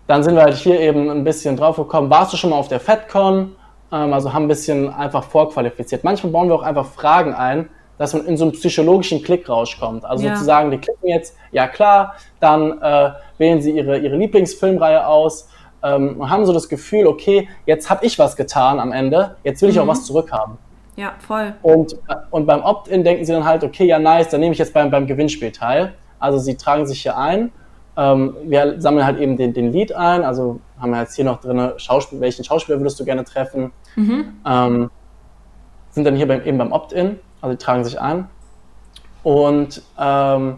[0.08, 2.10] dann sind wir halt hier eben ein bisschen drauf gekommen.
[2.10, 3.56] Warst du schon mal auf der FedCon?
[3.92, 6.04] Ähm, also haben ein bisschen einfach vorqualifiziert.
[6.04, 10.06] Manchmal bauen wir auch einfach Fragen ein, dass man in so einen psychologischen Klick rauskommt.
[10.06, 10.34] Also ja.
[10.34, 15.50] sozusagen, die klicken jetzt, ja klar, dann äh, wählen sie ihre, ihre Lieblingsfilmreihe aus
[15.84, 19.62] ähm, und haben so das Gefühl, okay, jetzt habe ich was getan am Ende, jetzt
[19.62, 19.84] will ich mhm.
[19.84, 20.58] auch was zurückhaben.
[20.96, 21.54] Ja, voll.
[21.62, 21.96] Und,
[22.32, 24.92] und beim Opt-in denken sie dann halt, okay, ja nice, dann nehme ich jetzt beim,
[24.92, 25.94] beim Gewinnspiel teil.
[26.20, 27.52] Also sie tragen sich hier ein
[27.98, 31.42] ähm, wir sammeln halt eben den, den Lead ein, also haben wir jetzt hier noch
[31.42, 33.72] drin, Schauspiel, welchen Schauspieler würdest du gerne treffen?
[33.96, 34.34] Mhm.
[34.46, 34.90] Ähm,
[35.90, 38.30] sind dann hier beim, eben beim Opt-in, also die tragen sich ein
[39.24, 40.58] und ähm,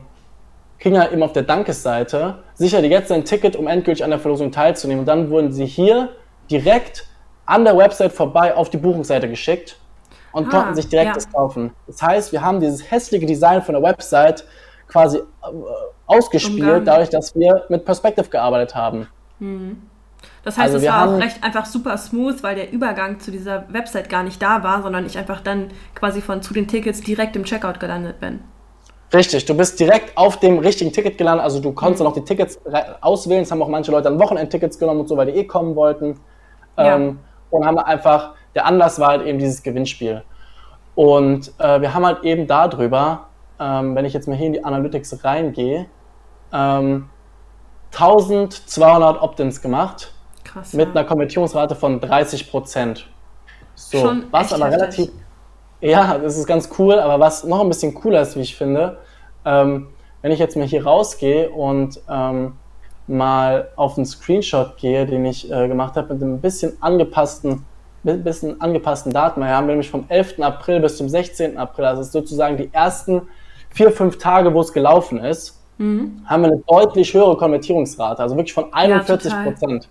[0.79, 4.51] kriegen halt eben auf der Dankesseite sicher jetzt ein Ticket, um endgültig an der Verlosung
[4.51, 5.01] teilzunehmen.
[5.01, 6.09] Und dann wurden sie hier
[6.51, 7.07] direkt
[7.45, 9.77] an der Website vorbei auf die Buchungsseite geschickt
[10.33, 11.13] und ah, konnten sich direkt ja.
[11.13, 11.71] das kaufen.
[11.87, 14.45] Das heißt, wir haben dieses hässliche Design von der Website
[14.93, 15.23] quasi äh,
[16.05, 16.85] ausgespielt, Umgang.
[16.85, 19.07] dadurch, dass wir mit Perspective gearbeitet haben.
[19.39, 19.81] Mhm.
[20.43, 23.65] Das heißt, also es war auch recht einfach super smooth, weil der Übergang zu dieser
[23.73, 27.35] Website gar nicht da war, sondern ich einfach dann quasi von zu den Tickets direkt
[27.35, 28.39] im Checkout gelandet bin.
[29.13, 32.05] Richtig, du bist direkt auf dem richtigen Ticket gelandet, also du konntest mhm.
[32.05, 32.59] dann auch die Tickets
[33.01, 35.75] auswählen, das haben auch manche Leute an Wochenendtickets genommen und so, weil die eh kommen
[35.75, 36.19] wollten.
[36.77, 36.95] Ja.
[36.95, 40.23] Ähm, und haben einfach, der Anlass war halt eben dieses Gewinnspiel.
[40.95, 43.27] Und äh, wir haben halt eben darüber
[43.59, 45.87] ähm, wenn ich jetzt mal hier in die Analytics reingehe,
[46.51, 47.09] ähm,
[47.91, 50.13] 1200 Opt-ins gemacht.
[50.43, 50.73] Krass.
[50.73, 50.91] Mit ja.
[50.95, 53.07] einer Konvertierungsrate von 30 Prozent.
[53.75, 55.09] So, Schon was aber relativ.
[55.81, 58.99] Ja, das ist ganz cool, aber was noch ein bisschen cooler ist, wie ich finde,
[59.45, 59.89] ähm,
[60.21, 62.53] wenn ich jetzt mal hier rausgehe und ähm,
[63.07, 67.65] mal auf einen Screenshot gehe, den ich äh, gemacht habe, mit einem bisschen angepassten,
[68.03, 69.41] bisschen angepassten Daten.
[69.41, 70.39] Wir haben nämlich vom 11.
[70.39, 71.57] April bis zum 16.
[71.57, 73.23] April, also sozusagen die ersten
[73.73, 76.21] vier, fünf Tage, wo es gelaufen ist, mhm.
[76.25, 79.89] haben wir eine deutlich höhere Konvertierungsrate, also wirklich von 41 Prozent.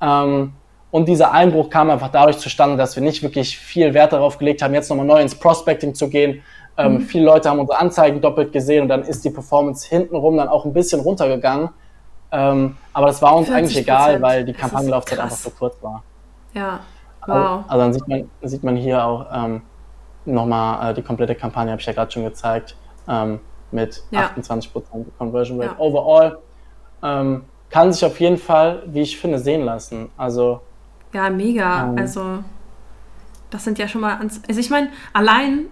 [0.00, 0.52] Ja, ähm,
[0.90, 4.62] und dieser Einbruch kam einfach dadurch zustande, dass wir nicht wirklich viel Wert darauf gelegt
[4.62, 6.42] haben, jetzt nochmal neu ins Prospecting zu gehen.
[6.76, 7.00] Ähm, mhm.
[7.00, 10.64] Viele Leute haben unsere Anzeigen doppelt gesehen und dann ist die Performance hintenrum dann auch
[10.64, 11.70] ein bisschen runtergegangen.
[12.30, 16.02] Ähm, aber das war uns eigentlich egal, weil die Kampagnenlaufzeit einfach so kurz war.
[16.52, 16.80] Ja,
[17.26, 17.36] wow.
[17.36, 19.62] Also, also dann sieht man, sieht man hier auch ähm,
[20.24, 22.76] nochmal äh, die komplette Kampagne, habe ich ja gerade schon gezeigt
[23.08, 23.40] ähm,
[23.70, 24.30] mit ja.
[24.36, 24.70] 28%
[25.18, 25.80] Conversion Rate ja.
[25.80, 26.38] overall.
[27.02, 30.08] Ähm, kann sich auf jeden Fall, wie ich finde, sehen lassen.
[30.16, 30.60] Also
[31.12, 31.84] ja, mega.
[31.84, 32.38] Ähm, also
[33.50, 35.66] das sind ja schon mal, also ich meine, allein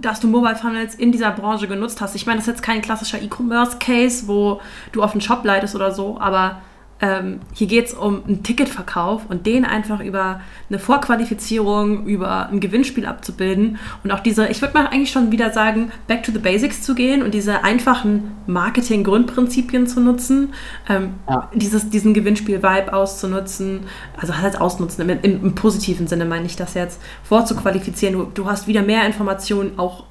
[0.00, 2.14] dass du Mobile Funnels in dieser Branche genutzt hast.
[2.14, 4.60] Ich meine, das ist jetzt kein klassischer E-Commerce-Case, wo
[4.92, 6.60] du auf einen Shop leitest oder so, aber
[7.00, 12.60] ähm, hier geht es um einen Ticketverkauf und den einfach über eine Vorqualifizierung, über ein
[12.60, 16.38] Gewinnspiel abzubilden und auch diese, ich würde mal eigentlich schon wieder sagen, back to the
[16.38, 20.54] basics zu gehen und diese einfachen Marketing-Grundprinzipien zu nutzen,
[20.88, 21.50] ähm, ja.
[21.54, 23.80] dieses, diesen Gewinnspiel-Vibe auszunutzen,
[24.16, 28.14] also halt ausnutzen, im, im, im, positiven Sinne meine ich das jetzt, vorzuqualifizieren.
[28.14, 30.04] Du, du hast wieder mehr Informationen auch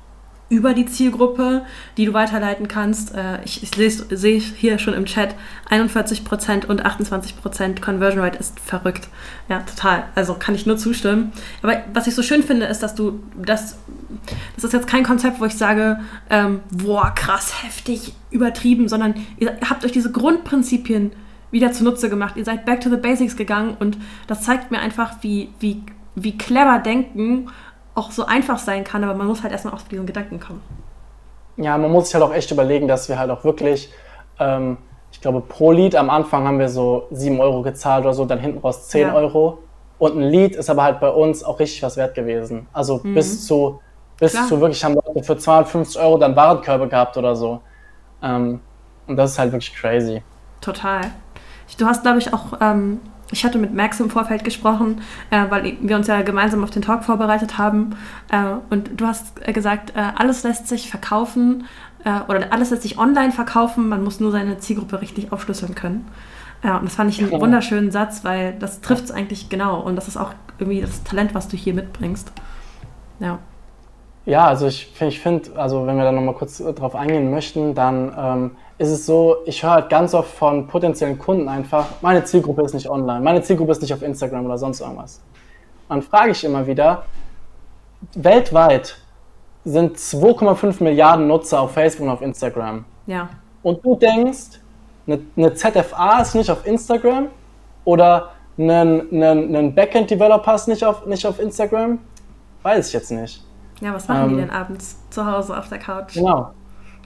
[0.49, 1.65] über die Zielgruppe,
[1.97, 3.13] die du weiterleiten kannst.
[3.13, 5.35] Äh, ich, sehe hier schon im Chat
[5.69, 9.09] 41% und 28% Conversion Rate ist verrückt.
[9.49, 10.05] Ja, total.
[10.15, 11.31] Also kann ich nur zustimmen.
[11.61, 13.77] Aber was ich so schön finde, ist, dass du das,
[14.55, 19.57] das ist jetzt kein Konzept, wo ich sage, ähm, boah, krass, heftig, übertrieben, sondern ihr
[19.69, 21.11] habt euch diese Grundprinzipien
[21.51, 22.35] wieder zunutze gemacht.
[22.37, 25.81] Ihr seid back to the basics gegangen und das zeigt mir einfach, wie, wie,
[26.15, 27.49] wie clever denken
[27.97, 30.61] auch so einfach sein kann, aber man muss halt erstmal auf diesen Gedanken kommen.
[31.57, 33.91] Ja, man muss sich halt auch echt überlegen, dass wir halt auch wirklich,
[34.39, 34.77] ähm,
[35.11, 38.39] ich glaube, pro Lied am Anfang haben wir so 7 Euro gezahlt oder so, dann
[38.39, 39.13] hinten raus 10 ja.
[39.15, 39.59] Euro.
[39.97, 42.67] Und ein Lied ist aber halt bei uns auch richtig was wert gewesen.
[42.71, 43.15] Also mhm.
[43.15, 43.81] bis zu,
[44.19, 47.61] bis zu wirklich haben Leute für 250 Euro dann Warenkörbe gehabt oder so.
[48.21, 48.59] Ähm,
[49.07, 50.21] und das ist halt wirklich crazy.
[50.61, 51.01] Total.
[51.79, 52.99] Du hast, glaube ich, auch ähm,
[53.31, 55.01] ich hatte mit Max im Vorfeld gesprochen,
[55.31, 57.95] äh, weil wir uns ja gemeinsam auf den Talk vorbereitet haben.
[58.31, 61.65] Äh, und du hast äh, gesagt, äh, alles lässt sich verkaufen
[62.05, 63.89] äh, oder alles lässt sich online verkaufen.
[63.89, 66.07] Man muss nur seine Zielgruppe richtig aufschlüsseln können.
[66.63, 69.79] Ja, und das fand ich einen wunderschönen Satz, weil das trifft es eigentlich genau.
[69.79, 72.31] Und das ist auch irgendwie das Talent, was du hier mitbringst.
[73.19, 73.39] Ja.
[74.25, 78.13] Ja, also ich, ich finde, also wenn wir da nochmal kurz drauf eingehen möchten, dann
[78.17, 82.61] ähm, ist es so, ich höre halt ganz oft von potenziellen Kunden einfach, meine Zielgruppe
[82.63, 85.21] ist nicht online, meine Zielgruppe ist nicht auf Instagram oder sonst irgendwas.
[85.89, 87.03] Dann frage ich immer wieder,
[88.13, 88.97] weltweit
[89.65, 92.85] sind 2,5 Milliarden Nutzer auf Facebook und auf Instagram.
[93.07, 93.29] Ja.
[93.63, 94.61] Und du denkst,
[95.07, 97.27] eine, eine ZFA ist nicht auf Instagram
[97.83, 101.99] oder ein, ein, ein Backend-Developer ist nicht auf, nicht auf Instagram?
[102.63, 103.43] Weiß ich jetzt nicht.
[103.81, 106.13] Ja, was machen ähm, die denn abends zu Hause auf der Couch?
[106.15, 106.51] Genau,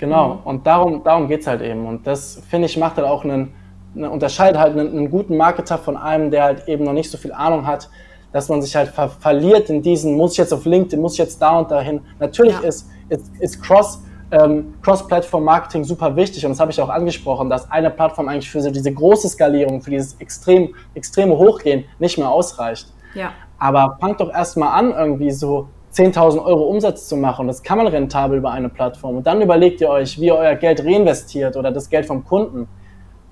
[0.01, 0.33] genau.
[0.33, 0.39] Mhm.
[0.43, 1.85] Und darum, darum geht es halt eben.
[1.85, 3.53] Und das, finde ich, macht halt auch einen,
[3.95, 7.17] eine, unterscheidet halt einen, einen, guten Marketer von einem, der halt eben noch nicht so
[7.17, 7.89] viel Ahnung hat,
[8.33, 11.19] dass man sich halt ver verliert in diesen, muss ich jetzt auf LinkedIn, muss ich
[11.19, 12.01] jetzt da und dahin.
[12.19, 12.67] Natürlich ja.
[12.67, 17.69] ist, ist, ist Cross, ähm, Cross-Plattform-Marketing super wichtig und das habe ich auch angesprochen, dass
[17.69, 22.29] eine Plattform eigentlich für so diese große Skalierung, für dieses extrem, extreme Hochgehen nicht mehr
[22.29, 22.87] ausreicht.
[23.13, 23.31] Ja.
[23.59, 27.47] Aber fangt doch erstmal an, irgendwie so 10.000 Euro Umsatz zu machen.
[27.47, 29.17] Das kann man rentabel über eine Plattform.
[29.17, 32.67] Und dann überlegt ihr euch, wie ihr euer Geld reinvestiert oder das Geld vom Kunden.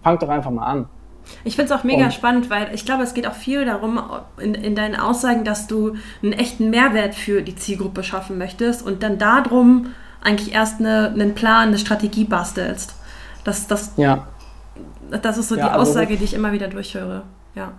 [0.04, 0.90] Fangt doch einfach mal an.
[1.44, 4.00] Ich finde es auch mega und, spannend, weil ich glaube, es geht auch viel darum,
[4.38, 9.04] in, in deinen Aussagen, dass du einen echten Mehrwert für die Zielgruppe schaffen möchtest und
[9.04, 12.96] dann darum eigentlich erst eine, einen Plan, eine Strategie bastelst.
[13.44, 14.28] Das, das, ja.
[15.22, 17.24] das ist so ja, die also Aussage, die ich immer wieder durchhöre.
[17.56, 17.74] Ja.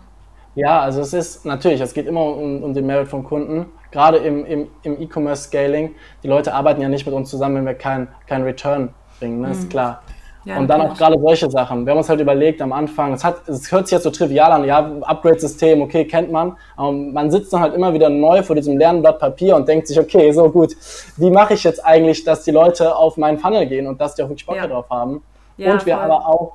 [0.55, 3.67] Ja, also es ist natürlich, es geht immer um, um den Mehrwert vom Kunden.
[3.93, 7.75] Gerade im, im, im E-Commerce-Scaling, die Leute arbeiten ja nicht mit uns zusammen, wenn wir
[7.75, 9.49] keinen kein Return bringen, ne?
[9.49, 9.53] Mhm.
[9.53, 10.03] ist klar.
[10.45, 11.85] Ja, und dann auch gerade solche Sachen.
[11.85, 14.51] Wir haben uns halt überlegt am Anfang, es, hat, es hört sich jetzt so trivial
[14.53, 16.57] an, ja, Upgrade-System, okay, kennt man.
[16.77, 19.87] Aber man sitzt dann halt immer wieder neu vor diesem leeren Blatt Papier und denkt
[19.87, 20.75] sich, okay, so gut,
[21.19, 24.23] wie mache ich jetzt eigentlich, dass die Leute auf meinen Funnel gehen und dass die
[24.23, 24.67] auch wirklich Bock ja.
[24.67, 25.23] drauf haben.
[25.59, 26.05] Ja, und wir voll.
[26.05, 26.55] aber auch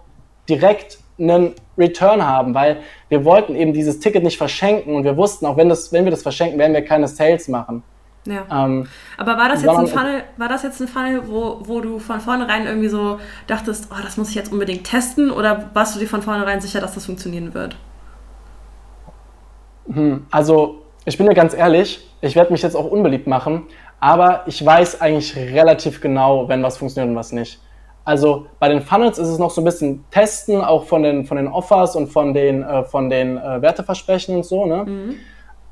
[0.49, 2.77] direkt einen Return haben, weil
[3.09, 6.11] wir wollten eben dieses Ticket nicht verschenken und wir wussten, auch wenn, das, wenn wir
[6.11, 7.83] das verschenken, werden wir keine Sales machen.
[8.25, 8.43] Ja.
[8.51, 8.87] Ähm,
[9.17, 12.19] Aber war das jetzt ein Funnel, war das jetzt ein Funnel, wo, wo du von
[12.19, 16.07] vornherein irgendwie so dachtest, oh, das muss ich jetzt unbedingt testen oder warst du dir
[16.07, 17.75] von vornherein sicher, dass das funktionieren wird?
[19.91, 23.67] Hm, also, ich bin dir ganz ehrlich, ich werde mich jetzt auch unbeliebt machen,
[23.99, 27.59] aber ich weiß eigentlich relativ genau, wenn was funktioniert und was nicht.
[28.05, 31.37] Also bei den Funnels ist es noch so ein bisschen testen, auch von den, von
[31.37, 34.65] den Offers und von den, äh, von den äh, Werteversprechen und so.
[34.65, 34.85] Ne?
[34.85, 35.15] Mhm.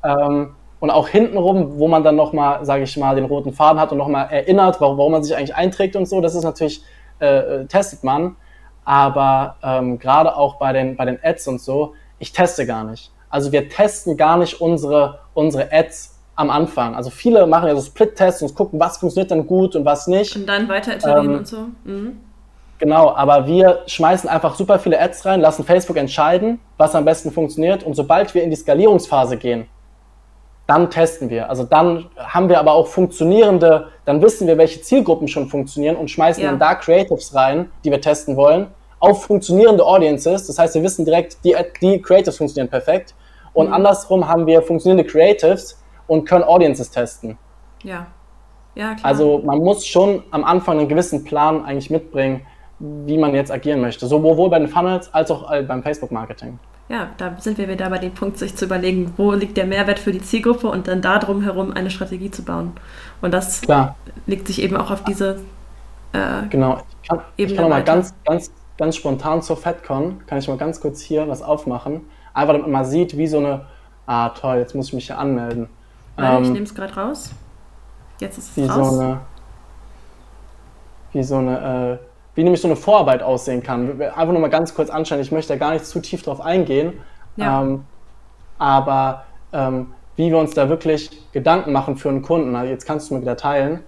[0.04, 3.92] Ähm, und auch hintenrum, wo man dann nochmal, sage ich mal, den roten Faden hat
[3.92, 6.82] und nochmal erinnert, warum, warum, man sich eigentlich einträgt und so, das ist natürlich,
[7.20, 8.36] äh, äh, testet man.
[8.84, 13.12] Aber ähm, gerade auch bei den, bei den Ads und so, ich teste gar nicht.
[13.30, 16.94] Also wir testen gar nicht unsere, unsere Ads am Anfang.
[16.94, 20.34] Also viele machen ja so Split-Tests und gucken, was funktioniert dann gut und was nicht.
[20.36, 21.58] Und dann weiter iterieren ähm, und so.
[21.84, 22.20] Mhm.
[22.78, 27.30] Genau, aber wir schmeißen einfach super viele Ads rein, lassen Facebook entscheiden, was am besten
[27.30, 27.84] funktioniert.
[27.84, 29.66] Und sobald wir in die Skalierungsphase gehen,
[30.66, 31.48] dann testen wir.
[31.48, 36.10] Also dann haben wir aber auch funktionierende, dann wissen wir, welche Zielgruppen schon funktionieren und
[36.10, 36.50] schmeißen ja.
[36.50, 38.68] dann da Creatives rein, die wir testen wollen,
[38.98, 40.46] auf funktionierende Audiences.
[40.46, 43.14] Das heißt, wir wissen direkt, die, die Creatives funktionieren perfekt.
[43.52, 43.74] Und mhm.
[43.74, 47.38] andersrum haben wir funktionierende Creatives und können Audiences testen.
[47.82, 48.06] Ja.
[48.74, 49.04] Ja, klar.
[49.04, 52.44] Also man muss schon am Anfang einen gewissen Plan eigentlich mitbringen,
[52.78, 54.06] wie man jetzt agieren möchte.
[54.06, 58.12] Sowohl bei den Funnels als auch beim Facebook-Marketing ja, da sind wir wieder bei dem
[58.12, 61.72] Punkt, sich zu überlegen, wo liegt der Mehrwert für die Zielgruppe und dann darum herum
[61.72, 62.72] eine Strategie zu bauen.
[63.22, 63.96] Und das Klar.
[64.26, 65.40] legt sich eben auch auf diese
[66.12, 70.48] äh, Genau, ich kann, ich kann mal ganz, ganz, ganz spontan zur FedCon, kann ich
[70.48, 72.02] mal ganz kurz hier was aufmachen.
[72.34, 73.62] Einfach damit man sieht, wie so eine,
[74.06, 75.68] ah toll, jetzt muss ich mich hier anmelden.
[76.18, 77.30] Ähm, ich nehme es gerade raus.
[78.20, 78.94] Jetzt ist es wie raus.
[78.94, 79.20] So eine,
[81.12, 84.00] wie so eine äh, wie nämlich so eine Vorarbeit aussehen kann.
[84.00, 85.20] Einfach nur mal ganz kurz anschauen.
[85.20, 86.94] Ich möchte da gar nicht zu tief drauf eingehen.
[87.36, 87.62] Ja.
[87.62, 87.84] Ähm,
[88.58, 92.54] aber ähm, wie wir uns da wirklich Gedanken machen für einen Kunden.
[92.56, 93.80] Also jetzt kannst du mir wieder teilen.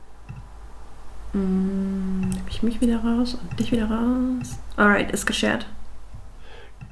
[1.32, 4.58] Mm, Nehme ich mich wieder raus und dich wieder raus.
[4.76, 5.66] Alright, ist geshared.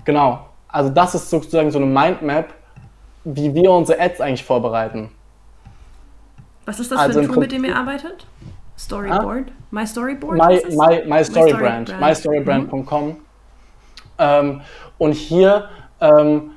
[0.05, 0.47] Genau.
[0.69, 2.53] Also das ist sozusagen so eine Mindmap,
[3.25, 5.11] wie wir unsere Ads eigentlich vorbereiten.
[6.67, 8.27] Was ist das also für ein Tool, mit dem ihr arbeitet?
[8.79, 9.49] Storyboard?
[9.49, 9.65] Ah?
[9.71, 10.37] My Storyboard?
[10.39, 12.01] My, my, my Storybrand.
[12.01, 13.07] MyStorybrand.com.
[13.07, 13.17] Mhm.
[14.19, 14.61] Ähm,
[14.99, 15.69] und hier
[16.01, 16.53] ähm,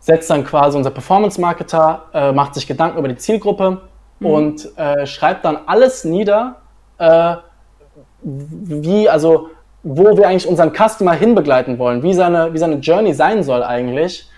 [0.00, 3.82] setzt dann quasi unser Performance-Marketer, äh, macht sich Gedanken über die Zielgruppe
[4.20, 4.26] mhm.
[4.26, 6.56] und äh, schreibt dann alles nieder,
[6.98, 7.36] äh,
[8.22, 9.50] wie, also
[9.84, 14.28] wo wir eigentlich unseren Customer hinbegleiten wollen, wie seine, wie seine Journey sein soll eigentlich.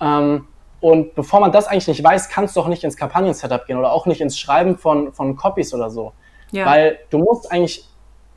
[0.00, 0.46] Ähm,
[0.84, 3.90] und bevor man das eigentlich nicht weiß, kannst du auch nicht ins Kampagnen-Setup gehen oder
[3.90, 6.12] auch nicht ins Schreiben von, von Copies oder so.
[6.50, 6.66] Ja.
[6.66, 7.88] Weil du musst eigentlich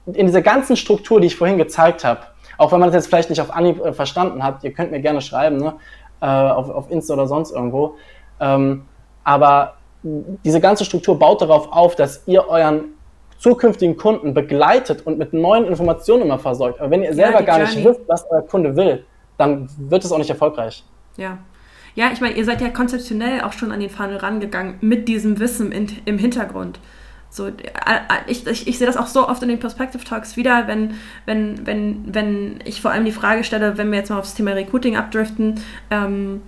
[0.06, 2.22] in dieser ganzen Struktur, die ich vorhin gezeigt habe,
[2.58, 5.02] Auch wenn man das jetzt vielleicht nicht auf Anhieb äh, verstanden hat, ihr könnt mir
[5.02, 5.74] gerne schreiben, ne?
[6.22, 7.95] äh, auf, auf Insta oder sonst irgendwo.
[8.39, 8.86] Ähm,
[9.26, 12.93] aber diese ganze Struktur baut darauf auf, dass ihr euren
[13.39, 16.80] zukünftigen Kunden begleitet und mit neuen Informationen immer versorgt.
[16.80, 17.76] Aber wenn ihr selber ja, gar Journey.
[17.76, 19.06] nicht wisst, was euer Kunde will,
[19.38, 20.86] dann wird es auch nicht erfolgreich.
[21.18, 21.39] Ja.
[21.98, 25.39] Ja, ich meine, ihr seid ja konzeptionell auch schon an den Funnel rangegangen mit diesem
[25.39, 26.80] Wissen in, im Hintergrund.
[27.32, 30.38] So, äh, äh, ich, ich, ich sehe das auch so oft in den Perspective Talks
[30.38, 30.93] wieder, wenn,
[31.26, 34.52] wenn, wenn, wenn ich vor allem die Frage stelle, wenn wir jetzt mal aufs Thema
[34.52, 36.41] Recruiting abdriften, ähm,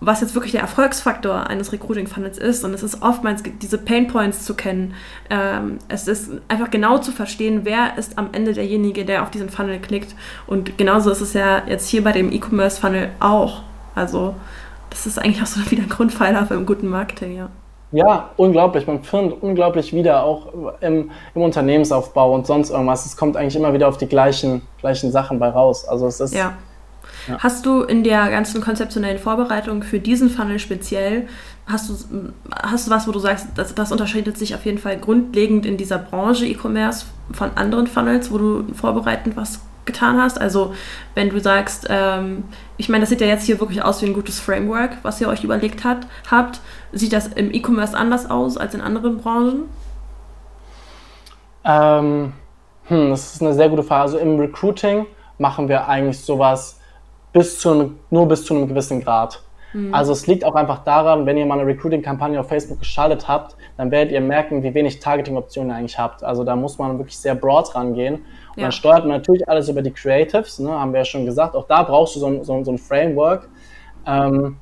[0.00, 2.62] was jetzt wirklich der Erfolgsfaktor eines Recruiting-Funnels ist.
[2.62, 4.92] Und es ist oftmals diese Pain Points zu kennen.
[5.30, 9.48] Ähm, es ist einfach genau zu verstehen, wer ist am Ende derjenige, der auf diesen
[9.48, 10.14] Funnel klickt.
[10.46, 13.62] Und genauso ist es ja jetzt hier bei dem E-Commerce-Funnel auch.
[13.94, 14.34] Also
[14.92, 17.48] das ist eigentlich auch so wieder ein Grundpfeiler für einen guten Marketing, ja.
[17.94, 18.86] Ja, unglaublich.
[18.86, 23.04] Man findet unglaublich wieder auch im, im, Unternehmensaufbau und sonst irgendwas.
[23.04, 25.86] Es kommt eigentlich immer wieder auf die gleichen, gleichen Sachen bei raus.
[25.86, 26.54] Also es ist ja.
[27.28, 27.38] Ja.
[27.38, 31.28] Hast du in der ganzen konzeptionellen Vorbereitung für diesen Funnel speziell,
[31.66, 34.96] hast du, hast du was, wo du sagst, das, das unterscheidet sich auf jeden Fall
[34.98, 40.40] grundlegend in dieser Branche E-Commerce von anderen Funnels, wo du vorbereitend was getan hast?
[40.40, 40.74] Also
[41.14, 42.44] wenn du sagst, ähm,
[42.76, 45.28] ich meine, das sieht ja jetzt hier wirklich aus wie ein gutes Framework, was ihr
[45.28, 46.60] euch überlegt hat, habt.
[46.92, 49.64] Sieht das im E-Commerce anders aus als in anderen Branchen?
[51.64, 52.32] Ähm,
[52.86, 54.02] hm, das ist eine sehr gute Frage.
[54.02, 55.06] Also im Recruiting
[55.38, 56.80] machen wir eigentlich sowas
[57.32, 59.42] bis zu, nur bis zu einem gewissen Grad.
[59.72, 59.94] Mhm.
[59.94, 63.56] Also es liegt auch einfach daran, wenn ihr mal eine Recruiting-Kampagne auf Facebook geschaltet habt,
[63.76, 66.22] dann werdet ihr merken, wie wenig Targeting-Optionen ihr eigentlich habt.
[66.22, 68.24] Also da muss man wirklich sehr broad rangehen.
[68.54, 68.64] Und ja.
[68.64, 71.54] dann steuert man natürlich alles über die Creatives, ne, haben wir ja schon gesagt.
[71.54, 73.48] Auch da brauchst du so ein, so, so ein Framework.
[74.06, 74.56] Ähm,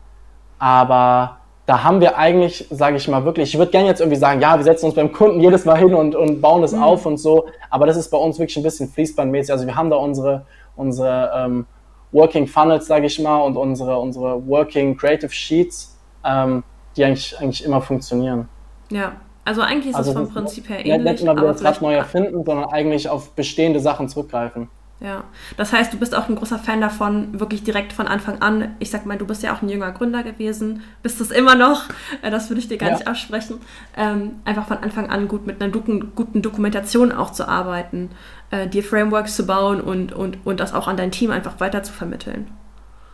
[0.59, 4.41] aber da haben wir eigentlich, sage ich mal wirklich, ich würde gerne jetzt irgendwie sagen,
[4.41, 6.83] ja, wir setzen uns beim Kunden jedes Mal hin und, und bauen das mhm.
[6.83, 7.47] auf und so.
[7.69, 9.53] Aber das ist bei uns wirklich ein bisschen fließbandmäßig.
[9.53, 11.67] Also wir haben da unsere, unsere ähm,
[12.13, 16.63] Working Funnels, sage ich mal, und unsere, unsere Working Creative Sheets, ähm,
[16.97, 18.49] die eigentlich, eigentlich immer funktionieren.
[18.91, 19.13] Ja,
[19.45, 21.13] also eigentlich ist also es vom Prinzip her ähnlich.
[21.13, 24.69] Nicht immer wieder das Rad neu erfinden, sondern eigentlich auf bestehende Sachen zurückgreifen.
[25.03, 25.25] Ja,
[25.57, 28.91] das heißt, du bist auch ein großer Fan davon, wirklich direkt von Anfang an, ich
[28.91, 31.85] sag mal, du bist ja auch ein junger Gründer gewesen, bist es immer noch,
[32.21, 32.97] äh, das würde ich dir gar ja.
[32.97, 33.61] nicht absprechen,
[33.97, 38.11] ähm, einfach von Anfang an gut mit einer guten Dokumentation auch zu arbeiten,
[38.51, 41.83] äh, dir Frameworks zu bauen und, und, und das auch an dein Team einfach weiter
[41.83, 42.49] zu vermitteln.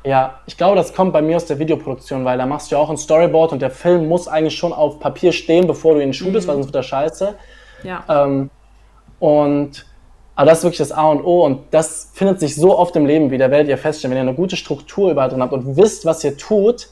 [0.06, 2.80] Ja, ich glaube, das kommt bei mir aus der Videoproduktion, weil da machst du ja
[2.80, 6.12] auch ein Storyboard und der Film muss eigentlich schon auf Papier stehen, bevor du ihn
[6.12, 6.48] shootest, mhm.
[6.48, 7.34] weil sonst wird er scheiße.
[7.82, 8.04] Ja.
[8.08, 8.50] Ähm,
[9.18, 9.84] und
[10.36, 13.04] aber das ist wirklich das A und O und das findet sich so oft im
[13.04, 16.04] Leben wieder, werdet ihr feststellen, wenn ihr eine gute Struktur überall drin habt und wisst,
[16.06, 16.90] was ihr tut,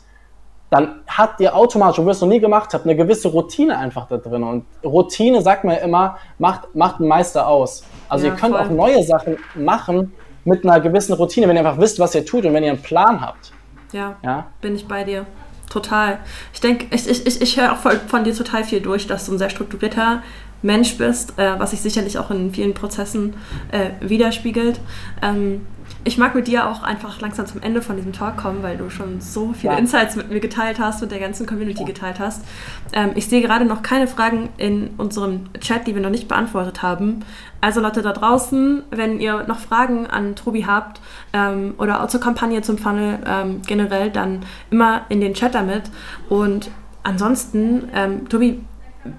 [0.71, 4.09] dann habt ihr automatisch, obwohl ihr es noch nie gemacht habt, eine gewisse Routine einfach
[4.09, 4.43] da drin.
[4.43, 7.85] Und Routine, sagt man ja immer, macht, macht einen Meister aus.
[8.09, 8.67] Also ja, ihr könnt voll.
[8.67, 12.45] auch neue Sachen machen mit einer gewissen Routine, wenn ihr einfach wisst, was ihr tut
[12.45, 13.53] und wenn ihr einen Plan habt.
[13.93, 14.47] Ja, ja?
[14.61, 15.27] bin ich bei dir.
[15.71, 16.19] Total.
[16.53, 19.27] Ich denke, ich, ich, ich, ich höre auch von, von dir total viel durch, dass
[19.27, 20.23] du ein sehr strukturierter
[20.63, 23.35] Mensch bist, äh, was sich sicherlich auch in vielen Prozessen
[23.71, 24.81] äh, widerspiegelt.
[25.23, 25.67] Ähm,
[26.05, 28.91] ich mag mit dir auch einfach langsam zum Ende von diesem Talk kommen, weil du
[28.91, 29.79] schon so viele ja.
[29.79, 31.87] Insights mit mir geteilt hast, mit der ganzen Community ja.
[31.87, 32.45] geteilt hast.
[32.93, 36.83] Ähm, ich sehe gerade noch keine Fragen in unserem Chat, die wir noch nicht beantwortet
[36.83, 37.21] haben.
[37.63, 41.01] Also Leute da draußen, wenn ihr noch Fragen an Tobi habt
[41.33, 45.85] ähm, oder auch zur Kampagne zum Funnel ähm, generell, dann immer in den Chat damit.
[46.29, 46.71] Und
[47.03, 48.61] ansonsten, ähm, Tobi,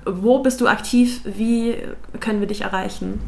[0.05, 1.22] wo bist du aktiv?
[1.26, 1.76] Wie
[2.20, 3.20] können wir dich erreichen?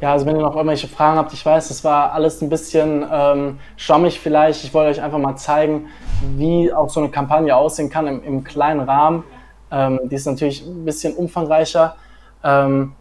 [0.00, 3.04] Ja, also wenn ihr noch irgendwelche Fragen habt, ich weiß, das war alles ein bisschen
[3.12, 4.64] ähm, schwammig vielleicht.
[4.64, 5.88] Ich wollte euch einfach mal zeigen,
[6.36, 9.24] wie auch so eine Kampagne aussehen kann im, im kleinen Rahmen.
[9.70, 11.96] Ähm, die ist natürlich ein bisschen umfangreicher.
[12.42, 12.94] Ähm,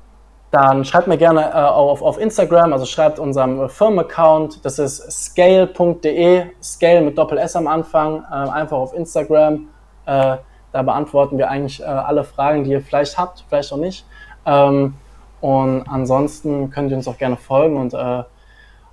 [0.52, 6.48] dann schreibt mir gerne äh, auf, auf Instagram, also schreibt unserem Firmenaccount, das ist scale.de,
[6.62, 9.68] scale mit Doppel S am Anfang, äh, einfach auf Instagram.
[10.06, 10.38] Äh,
[10.72, 14.06] da beantworten wir eigentlich äh, alle Fragen, die ihr vielleicht habt, vielleicht auch nicht.
[14.46, 14.96] Ähm,
[15.42, 18.24] und ansonsten könnt ihr uns auch gerne folgen und äh,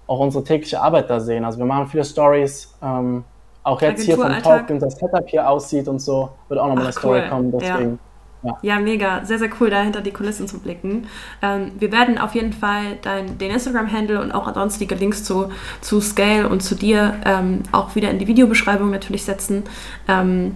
[0.06, 1.44] auch unsere tägliche Arbeit da sehen.
[1.44, 2.74] Also wir machen viele Stories.
[2.82, 3.24] Ähm,
[3.62, 6.84] auch jetzt hier vom Talk, wie unser Setup hier aussieht und so, wird auch nochmal
[6.84, 7.28] eine Story cool.
[7.28, 7.52] kommen.
[7.52, 7.98] Deswegen.
[8.42, 8.58] Ja.
[8.62, 8.78] Ja.
[8.78, 9.24] mega.
[9.24, 11.08] Sehr, sehr cool, da hinter die Kulissen zu blicken.
[11.42, 16.00] Ähm, wir werden auf jeden Fall dein, den Instagram-Handle und auch sonstige Links zu, zu
[16.00, 19.64] Scale und zu dir ähm, auch wieder in die Videobeschreibung natürlich setzen.
[20.06, 20.54] Ähm,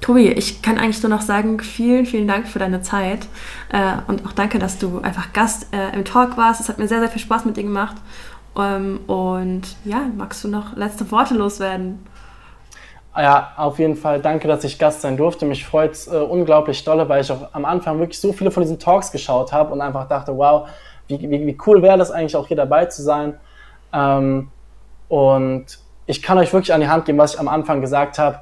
[0.00, 3.26] Tobi, ich kann eigentlich nur noch sagen, vielen, vielen Dank für deine Zeit
[3.70, 6.60] äh, und auch danke, dass du einfach Gast äh, im Talk warst.
[6.60, 7.96] Es hat mir sehr, sehr viel Spaß mit dir gemacht.
[8.58, 12.04] Ähm, und ja, magst du noch letzte Worte loswerden?
[13.16, 15.44] Ja, auf jeden Fall danke, dass ich Gast sein durfte.
[15.44, 18.62] Mich freut es äh, unglaublich dolle, weil ich auch am Anfang wirklich so viele von
[18.62, 20.68] diesen Talks geschaut habe und einfach dachte, wow,
[21.08, 23.34] wie, wie, wie cool wäre das eigentlich auch hier dabei zu sein.
[23.92, 24.48] Ähm,
[25.08, 25.66] und
[26.06, 28.40] ich kann euch wirklich an die Hand geben, was ich am Anfang gesagt habe.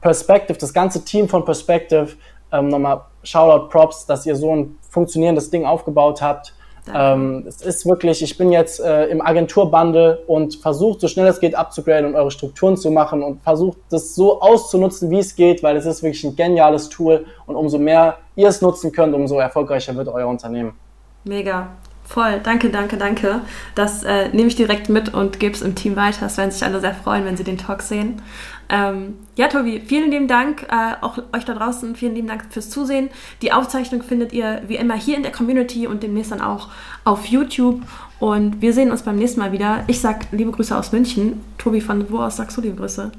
[0.00, 2.08] Perspective, das ganze Team von Perspective,
[2.52, 6.52] ähm, nochmal Shoutout, Props, dass ihr so ein funktionierendes Ding aufgebaut habt.
[6.94, 11.40] Ähm, es ist wirklich, ich bin jetzt äh, im Agenturbundle und versucht so schnell es
[11.40, 15.62] geht abzugraden und eure Strukturen zu machen und versucht das so auszunutzen, wie es geht,
[15.62, 19.40] weil es ist wirklich ein geniales Tool und umso mehr ihr es nutzen könnt, umso
[19.40, 20.74] erfolgreicher wird euer Unternehmen.
[21.24, 21.70] Mega.
[22.04, 23.40] Voll, danke, danke, danke.
[23.74, 26.26] Das äh, nehme ich direkt mit und gebe es im Team weiter.
[26.26, 28.22] Es werden sich alle sehr freuen, wenn sie den Talk sehen.
[28.68, 30.64] Ähm, ja, Tobi, vielen lieben Dank.
[30.64, 33.10] Äh, auch euch da draußen, vielen lieben Dank fürs Zusehen.
[33.42, 36.68] Die Aufzeichnung findet ihr wie immer hier in der Community und demnächst dann auch
[37.04, 37.82] auf YouTube.
[38.18, 39.84] Und wir sehen uns beim nächsten Mal wieder.
[39.86, 41.44] Ich sag liebe Grüße aus München.
[41.58, 43.12] Tobi, von wo aus sagst du liebe Grüße?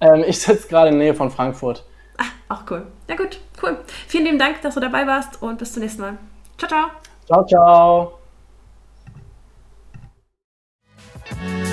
[0.00, 1.84] Ähm, ich sitze gerade in der Nähe von Frankfurt.
[2.18, 2.86] Ach, auch cool.
[3.08, 3.78] Ja, gut, cool.
[4.06, 6.18] Vielen lieben Dank, dass du dabei warst und bis zum nächsten Mal.
[6.58, 6.90] Ciao, ciao.
[7.26, 8.18] Ciao,
[11.30, 11.72] ciao.